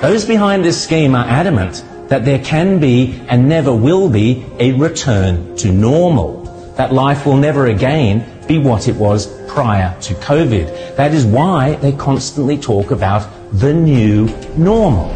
Those 0.00 0.24
behind 0.24 0.64
this 0.64 0.82
scheme 0.82 1.14
are 1.14 1.26
adamant 1.28 1.84
that 2.10 2.24
there 2.24 2.40
can 2.40 2.80
be 2.80 3.18
and 3.28 3.48
never 3.48 3.72
will 3.72 4.10
be 4.10 4.44
a 4.58 4.72
return 4.72 5.56
to 5.56 5.72
normal. 5.72 6.42
That 6.76 6.92
life 6.92 7.24
will 7.24 7.36
never 7.36 7.66
again 7.66 8.26
be 8.48 8.58
what 8.58 8.88
it 8.88 8.96
was 8.96 9.28
prior 9.48 9.96
to 10.02 10.14
COVID. 10.14 10.96
That 10.96 11.14
is 11.14 11.24
why 11.24 11.76
they 11.76 11.92
constantly 11.92 12.58
talk 12.58 12.90
about 12.90 13.30
the 13.52 13.72
new 13.72 14.26
normal. 14.56 15.08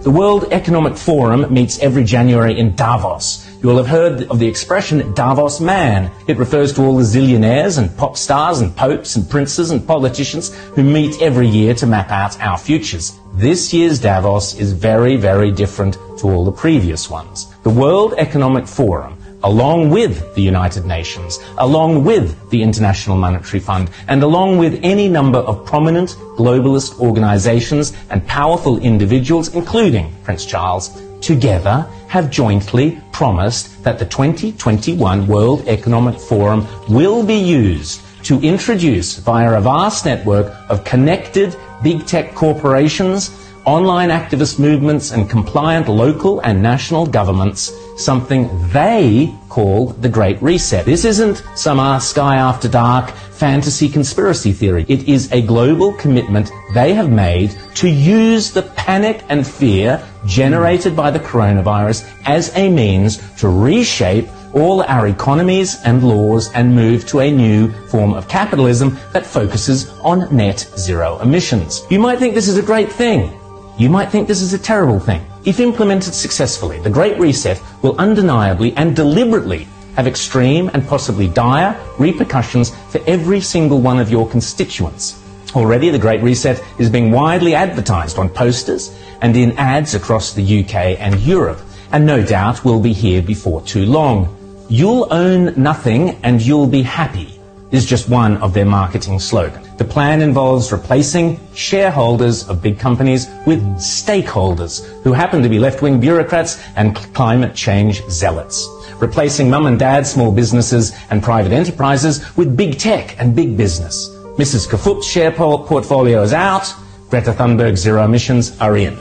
The 0.00 0.12
World 0.12 0.52
Economic 0.52 0.96
Forum 0.96 1.52
meets 1.52 1.80
every 1.80 2.04
January 2.04 2.56
in 2.56 2.76
Davos. 2.76 3.44
You 3.60 3.68
will 3.68 3.78
have 3.78 3.88
heard 3.88 4.22
of 4.30 4.38
the 4.38 4.46
expression 4.46 5.12
Davos 5.12 5.60
man. 5.60 6.12
It 6.28 6.36
refers 6.36 6.72
to 6.74 6.84
all 6.84 6.96
the 6.96 7.02
zillionaires 7.02 7.78
and 7.78 7.94
pop 7.96 8.16
stars 8.16 8.60
and 8.60 8.74
popes 8.76 9.16
and 9.16 9.28
princes 9.28 9.72
and 9.72 9.84
politicians 9.84 10.54
who 10.76 10.84
meet 10.84 11.20
every 11.20 11.48
year 11.48 11.74
to 11.74 11.86
map 11.86 12.12
out 12.12 12.40
our 12.40 12.56
futures. 12.56 13.18
This 13.34 13.74
year's 13.74 13.98
Davos 13.98 14.54
is 14.54 14.72
very, 14.72 15.16
very 15.16 15.50
different 15.50 15.94
to 16.18 16.28
all 16.28 16.44
the 16.44 16.52
previous 16.52 17.10
ones. 17.10 17.52
The 17.64 17.70
World 17.70 18.14
Economic 18.18 18.68
Forum 18.68 19.17
along 19.44 19.90
with 19.90 20.34
the 20.34 20.42
United 20.42 20.84
Nations, 20.84 21.38
along 21.58 22.04
with 22.04 22.50
the 22.50 22.62
International 22.62 23.16
Monetary 23.16 23.60
Fund, 23.60 23.90
and 24.08 24.22
along 24.22 24.58
with 24.58 24.80
any 24.82 25.08
number 25.08 25.38
of 25.38 25.64
prominent 25.64 26.10
globalist 26.36 26.98
organizations 27.00 27.92
and 28.10 28.26
powerful 28.26 28.78
individuals, 28.78 29.54
including 29.54 30.14
Prince 30.24 30.44
Charles, 30.44 30.90
together 31.20 31.86
have 32.08 32.30
jointly 32.30 33.00
promised 33.12 33.82
that 33.84 33.98
the 33.98 34.06
2021 34.06 35.26
World 35.26 35.66
Economic 35.68 36.18
Forum 36.18 36.66
will 36.88 37.24
be 37.24 37.34
used 37.34 38.00
to 38.24 38.40
introduce 38.40 39.16
via 39.18 39.52
a 39.56 39.60
vast 39.60 40.04
network 40.04 40.54
of 40.68 40.84
connected 40.84 41.56
big 41.82 42.06
tech 42.06 42.34
corporations 42.34 43.30
online 43.68 44.08
activist 44.08 44.58
movements 44.58 45.10
and 45.10 45.28
compliant 45.28 45.88
local 45.88 46.40
and 46.40 46.62
national 46.62 47.04
governments 47.04 47.70
something 47.98 48.48
they 48.70 49.30
call 49.50 49.88
the 49.88 50.08
Great 50.08 50.40
Reset. 50.40 50.86
This 50.86 51.04
isn't 51.04 51.42
some 51.54 51.78
uh, 51.78 51.98
sky 51.98 52.36
after 52.36 52.66
dark 52.66 53.10
fantasy 53.10 53.90
conspiracy 53.90 54.52
theory. 54.52 54.86
It 54.88 55.06
is 55.06 55.30
a 55.32 55.42
global 55.42 55.92
commitment 55.92 56.50
they 56.72 56.94
have 56.94 57.10
made 57.10 57.54
to 57.74 57.90
use 57.90 58.52
the 58.52 58.62
panic 58.62 59.22
and 59.28 59.46
fear 59.46 60.02
generated 60.24 60.96
by 60.96 61.10
the 61.10 61.20
coronavirus 61.20 62.10
as 62.24 62.56
a 62.56 62.70
means 62.70 63.18
to 63.36 63.50
reshape 63.50 64.28
all 64.54 64.82
our 64.84 65.08
economies 65.08 65.76
and 65.84 66.02
laws 66.02 66.50
and 66.52 66.74
move 66.74 67.06
to 67.08 67.20
a 67.20 67.30
new 67.30 67.70
form 67.88 68.14
of 68.14 68.28
capitalism 68.28 68.96
that 69.12 69.26
focuses 69.26 69.90
on 70.00 70.34
net 70.34 70.60
zero 70.78 71.18
emissions. 71.20 71.82
You 71.90 71.98
might 71.98 72.18
think 72.18 72.34
this 72.34 72.48
is 72.48 72.56
a 72.56 72.62
great 72.62 72.90
thing. 72.90 73.37
You 73.78 73.88
might 73.88 74.10
think 74.10 74.26
this 74.26 74.42
is 74.42 74.52
a 74.54 74.58
terrible 74.58 74.98
thing. 74.98 75.24
If 75.44 75.60
implemented 75.60 76.12
successfully, 76.12 76.80
the 76.80 76.90
Great 76.90 77.16
Reset 77.16 77.62
will 77.80 77.96
undeniably 77.96 78.72
and 78.76 78.96
deliberately 78.96 79.68
have 79.94 80.08
extreme 80.08 80.68
and 80.74 80.84
possibly 80.84 81.28
dire 81.28 81.78
repercussions 81.96 82.74
for 82.90 83.00
every 83.06 83.40
single 83.40 83.80
one 83.80 84.00
of 84.00 84.10
your 84.10 84.28
constituents. 84.28 85.22
Already 85.54 85.90
the 85.90 85.98
Great 85.98 86.22
Reset 86.22 86.60
is 86.80 86.90
being 86.90 87.12
widely 87.12 87.54
advertised 87.54 88.18
on 88.18 88.28
posters 88.28 88.92
and 89.22 89.36
in 89.36 89.52
ads 89.52 89.94
across 89.94 90.32
the 90.32 90.64
UK 90.64 90.98
and 90.98 91.20
Europe, 91.20 91.60
and 91.92 92.04
no 92.04 92.20
doubt 92.20 92.64
will 92.64 92.80
be 92.80 92.92
here 92.92 93.22
before 93.22 93.62
too 93.62 93.86
long. 93.86 94.34
You'll 94.68 95.06
own 95.12 95.54
nothing 95.56 96.18
and 96.24 96.42
you'll 96.42 96.66
be 96.66 96.82
happy 96.82 97.38
is 97.70 97.86
just 97.86 98.08
one 98.08 98.38
of 98.38 98.54
their 98.54 98.66
marketing 98.66 99.20
slogans. 99.20 99.67
The 99.78 99.84
plan 99.84 100.20
involves 100.22 100.72
replacing 100.72 101.38
shareholders 101.54 102.48
of 102.48 102.60
big 102.60 102.80
companies 102.80 103.28
with 103.46 103.62
stakeholders 103.76 104.84
who 105.04 105.12
happen 105.12 105.40
to 105.42 105.48
be 105.48 105.60
left-wing 105.60 106.00
bureaucrats 106.00 106.60
and 106.74 106.96
climate 107.14 107.54
change 107.54 108.02
zealots. 108.10 108.68
Replacing 108.98 109.48
mum 109.48 109.66
and 109.66 109.78
dad 109.78 110.04
small 110.04 110.32
businesses 110.32 110.92
and 111.10 111.22
private 111.22 111.52
enterprises 111.52 112.36
with 112.36 112.56
big 112.56 112.78
tech 112.78 113.14
and 113.20 113.36
big 113.36 113.56
business. 113.56 114.08
Mrs. 114.36 114.68
Kafut's 114.68 115.06
share 115.06 115.30
portfolio 115.30 116.22
is 116.22 116.32
out. 116.32 116.74
Greta 117.08 117.32
Thunberg's 117.32 117.80
zero 117.80 118.04
emissions 118.04 118.60
are 118.60 118.76
in. 118.76 118.98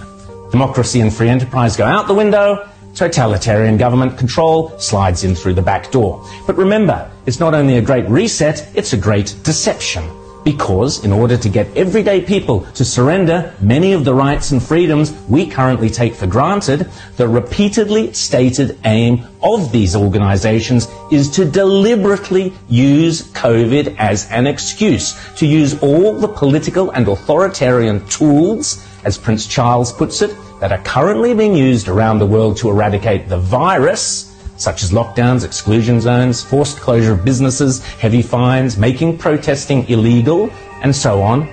Democracy 0.52 1.02
and 1.02 1.12
free 1.12 1.30
enterprise 1.30 1.76
go 1.76 1.86
out 1.86 2.08
the 2.08 2.14
window 2.14 2.70
totalitarian 2.94 3.78
government 3.78 4.18
control 4.18 4.70
slides 4.80 5.24
in 5.24 5.36
through 5.36 5.54
the 5.54 5.62
back 5.62 5.92
door. 5.92 6.28
But 6.48 6.58
remember, 6.58 7.12
it's 7.28 7.40
not 7.40 7.54
only 7.54 7.78
a 7.78 7.82
great 7.82 8.10
reset, 8.10 8.68
it's 8.74 8.94
a 8.94 8.98
great 8.98 9.36
deception. 9.44 10.04
Because 10.44 11.04
in 11.04 11.12
order 11.12 11.38
to 11.38 11.50
get 11.50 11.76
everyday 11.76 12.22
people 12.22 12.62
to 12.74 12.86
surrender 12.86 13.54
many 13.60 13.94
of 13.94 14.06
the 14.06 14.14
rights 14.14 14.52
and 14.52 14.62
freedoms 14.62 15.12
we 15.28 15.46
currently 15.46 15.90
take 15.90 16.16
for 16.16 16.28
granted, 16.28 16.90
the 17.18 17.28
repeatedly 17.28 18.14
stated 18.14 18.78
aim 18.86 19.26
of 19.44 19.72
these 19.72 19.96
organizations 19.96 20.88
is 21.12 21.30
to 21.32 21.46
deliberately 21.46 22.54
use 22.70 23.24
COVID 23.34 23.96
as 23.98 24.30
an 24.32 24.48
excuse, 24.48 25.16
to 25.36 25.46
use 25.46 25.82
all 25.82 26.14
the 26.14 26.28
political 26.28 26.92
and 26.92 27.08
authoritarian 27.08 28.06
tools, 28.08 28.86
as 29.04 29.18
Prince 29.18 29.48
Charles 29.48 29.92
puts 29.92 30.22
it, 30.22 30.36
that 30.60 30.72
are 30.72 30.82
currently 30.84 31.34
being 31.34 31.56
used 31.56 31.88
around 31.88 32.20
the 32.20 32.26
world 32.26 32.58
to 32.58 32.70
eradicate 32.70 33.30
the 33.30 33.38
virus, 33.38 34.27
such 34.58 34.84
as 34.84 34.92
lockdowns, 34.92 35.46
exclusion 35.46 36.02
zones, 36.02 36.44
forced 36.44 36.78
closure 36.80 37.14
of 37.14 37.24
businesses, 37.24 37.84
heavy 37.84 38.22
fines, 38.22 38.78
making 38.78 39.18
protesting 39.18 39.88
illegal, 39.88 40.50
and 40.84 40.96
so 40.96 41.22
on, 41.22 41.48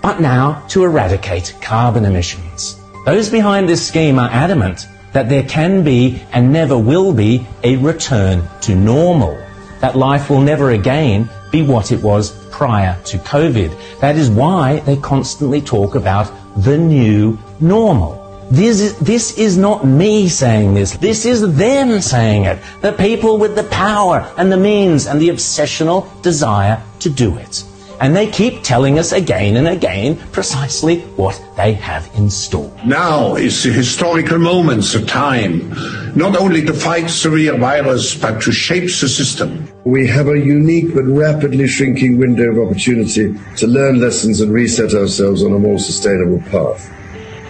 but 0.00 0.20
now 0.20 0.64
to 0.68 0.84
eradicate 0.84 1.54
carbon 1.60 2.04
emissions. 2.04 2.80
Those 3.04 3.28
behind 3.28 3.68
this 3.68 3.86
scheme 3.86 4.18
are 4.18 4.30
adamant 4.30 4.88
that 5.12 5.28
there 5.28 5.44
can 5.44 5.82
be 5.82 6.22
and 6.32 6.52
never 6.52 6.78
will 6.78 7.12
be 7.12 7.46
a 7.64 7.76
return 7.76 8.46
to 8.62 8.74
normal, 8.74 9.36
that 9.80 9.96
life 9.96 10.30
will 10.30 10.40
never 10.40 10.70
again 10.70 11.28
be 11.50 11.62
what 11.62 11.92
it 11.92 12.02
was 12.02 12.32
prior 12.50 13.00
to 13.04 13.18
COVID. 13.18 14.00
That 14.00 14.16
is 14.16 14.30
why 14.30 14.80
they 14.80 14.96
constantly 14.96 15.60
talk 15.60 15.94
about 15.94 16.30
the 16.56 16.76
new 16.76 17.38
normal. 17.60 18.17
This 18.50 18.80
is, 18.80 18.98
this 18.98 19.36
is 19.36 19.58
not 19.58 19.86
me 19.86 20.26
saying 20.26 20.72
this. 20.72 20.96
This 20.96 21.26
is 21.26 21.56
them 21.56 22.00
saying 22.00 22.44
it. 22.44 22.58
The 22.80 22.92
people 22.92 23.36
with 23.36 23.54
the 23.54 23.64
power 23.64 24.32
and 24.38 24.50
the 24.50 24.56
means 24.56 25.06
and 25.06 25.20
the 25.20 25.28
obsessional 25.28 26.06
desire 26.22 26.82
to 27.00 27.10
do 27.10 27.36
it. 27.36 27.62
And 28.00 28.16
they 28.16 28.30
keep 28.30 28.62
telling 28.62 28.98
us 28.98 29.12
again 29.12 29.56
and 29.56 29.68
again 29.68 30.16
precisely 30.32 31.00
what 31.16 31.38
they 31.56 31.74
have 31.74 32.08
in 32.14 32.30
store. 32.30 32.72
Now 32.86 33.34
is 33.34 33.62
the 33.64 33.70
historical 33.70 34.38
moment, 34.38 34.84
the 34.84 35.04
time, 35.04 35.68
not 36.16 36.34
only 36.34 36.64
to 36.64 36.72
fight 36.72 37.10
severe 37.10 37.58
virus, 37.58 38.14
but 38.14 38.40
to 38.42 38.52
shape 38.52 38.84
the 38.84 39.08
system. 39.08 39.68
We 39.84 40.06
have 40.06 40.28
a 40.28 40.38
unique 40.38 40.94
but 40.94 41.04
rapidly 41.04 41.66
shrinking 41.66 42.16
window 42.16 42.50
of 42.52 42.68
opportunity 42.70 43.34
to 43.56 43.66
learn 43.66 44.00
lessons 44.00 44.40
and 44.40 44.52
reset 44.52 44.94
ourselves 44.94 45.42
on 45.42 45.52
a 45.52 45.58
more 45.58 45.78
sustainable 45.78 46.40
path. 46.50 46.94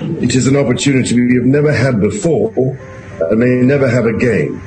It 0.01 0.36
is 0.36 0.46
an 0.46 0.57
opportunity 0.57 1.20
we 1.20 1.34
have 1.34 1.44
never 1.44 1.72
had 1.72 2.01
before 2.01 2.53
and 3.30 3.40
may 3.40 3.66
never 3.66 3.88
have 3.88 4.07
again. 4.07 4.62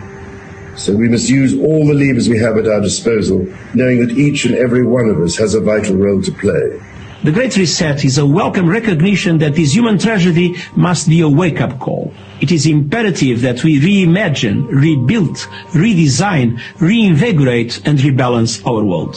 So 0.76 0.94
we 0.94 1.08
must 1.08 1.30
use 1.30 1.54
all 1.58 1.88
the 1.88 1.94
levers 1.94 2.28
we 2.28 2.38
have 2.40 2.58
at 2.58 2.68
our 2.68 2.82
disposal, 2.82 3.48
knowing 3.74 4.06
that 4.06 4.18
each 4.18 4.44
and 4.44 4.56
every 4.56 4.86
one 4.86 5.08
of 5.10 5.22
us 5.22 5.38
has 5.38 5.54
a 5.54 5.62
vital 5.62 5.96
role 5.96 6.22
to 6.22 6.32
play. 6.34 6.82
The 7.24 7.32
Great 7.32 7.56
Reset 7.56 8.04
is 8.04 8.18
a 8.18 8.26
welcome 8.26 8.68
recognition 8.68 9.38
that 9.38 9.56
this 9.56 9.74
human 9.74 10.00
tragedy 10.00 10.58
must 10.76 11.08
be 11.08 11.22
a 11.22 11.30
wake-up 11.30 11.80
call. 11.80 12.14
It 12.42 12.52
is 12.52 12.66
imperative 12.66 13.42
that 13.42 13.64
we 13.64 13.80
reimagine, 13.80 14.68
rebuild, 14.70 15.38
redesign, 15.72 16.60
reinvigorate 16.80 17.86
and 17.86 18.00
rebalance 18.00 18.66
our 18.68 18.84
world 18.84 19.16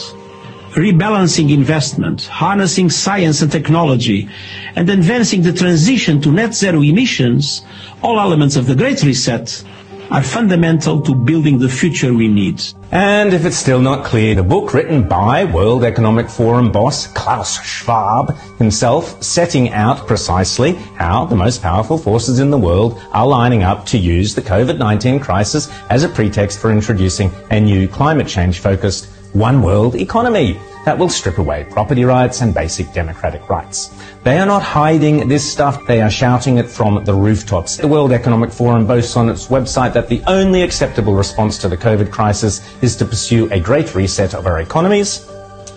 rebalancing 0.75 1.53
investment, 1.53 2.25
harnessing 2.25 2.89
science 2.89 3.41
and 3.41 3.51
technology, 3.51 4.29
and 4.75 4.89
advancing 4.89 5.41
the 5.41 5.53
transition 5.53 6.21
to 6.21 6.31
net 6.31 6.53
zero 6.53 6.81
emissions, 6.81 7.65
all 8.03 8.19
elements 8.19 8.57
of 8.57 8.67
the 8.67 8.75
Great 8.75 9.01
Reset, 9.01 9.63
are 10.11 10.21
fundamental 10.21 11.01
to 11.01 11.15
building 11.15 11.57
the 11.57 11.69
future 11.69 12.13
we 12.13 12.27
need. 12.27 12.61
And 12.91 13.33
if 13.33 13.45
it's 13.45 13.57
still 13.57 13.81
not 13.81 14.05
clear, 14.05 14.35
the 14.35 14.43
book 14.43 14.73
written 14.73 15.07
by 15.07 15.45
World 15.45 15.83
Economic 15.83 16.29
Forum 16.29 16.71
boss 16.71 17.07
Klaus 17.07 17.63
Schwab 17.65 18.35
himself 18.57 19.21
setting 19.23 19.69
out 19.71 20.05
precisely 20.05 20.73
how 20.73 21.25
the 21.25 21.35
most 21.35 21.61
powerful 21.61 21.97
forces 21.97 22.39
in 22.39 22.51
the 22.51 22.57
world 22.57 23.01
are 23.13 23.25
lining 23.25 23.63
up 23.63 23.85
to 23.87 23.97
use 23.97 24.35
the 24.35 24.41
COVID-19 24.41 25.21
crisis 25.21 25.71
as 25.89 26.03
a 26.03 26.09
pretext 26.09 26.59
for 26.59 26.69
introducing 26.69 27.31
a 27.49 27.59
new 27.59 27.87
climate 27.87 28.27
change 28.27 28.59
focused 28.59 29.09
one 29.35 29.61
world 29.61 29.95
economy 29.95 30.57
that 30.85 30.97
will 30.97 31.09
strip 31.09 31.39
away 31.39 31.67
property 31.69 32.05
rights 32.05 32.41
and 32.41 32.53
basic 32.53 32.91
democratic 32.93 33.49
rights. 33.49 33.91
They 34.23 34.37
are 34.37 34.45
not 34.45 34.61
hiding 34.61 35.27
this 35.27 35.51
stuff, 35.51 35.85
they 35.87 36.01
are 36.01 36.09
shouting 36.09 36.57
it 36.57 36.69
from 36.69 37.03
the 37.03 37.13
rooftops. 37.13 37.77
The 37.77 37.87
World 37.87 38.13
Economic 38.13 38.51
Forum 38.51 38.87
boasts 38.87 39.17
on 39.17 39.27
its 39.27 39.47
website 39.47 39.93
that 39.93 40.07
the 40.07 40.23
only 40.27 40.61
acceptable 40.61 41.15
response 41.15 41.57
to 41.59 41.67
the 41.67 41.75
COVID 41.75 42.11
crisis 42.11 42.61
is 42.81 42.95
to 42.95 43.05
pursue 43.05 43.51
a 43.51 43.59
great 43.59 43.93
reset 43.93 44.33
of 44.33 44.47
our 44.47 44.61
economies, 44.61 45.29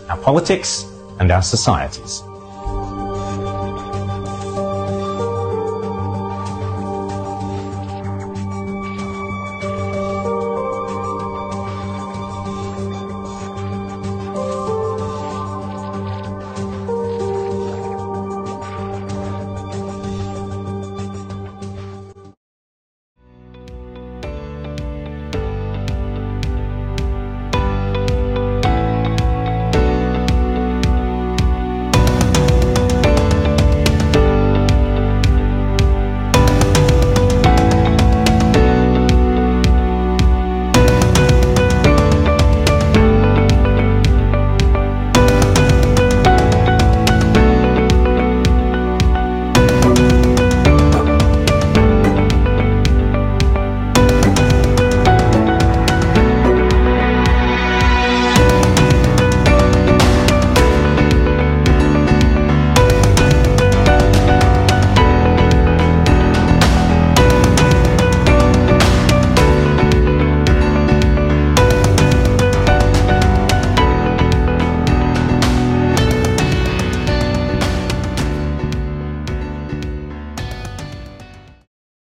our 0.09 0.19
politics, 0.19 0.85
and 1.19 1.33
our 1.33 1.43
societies. 1.43 2.23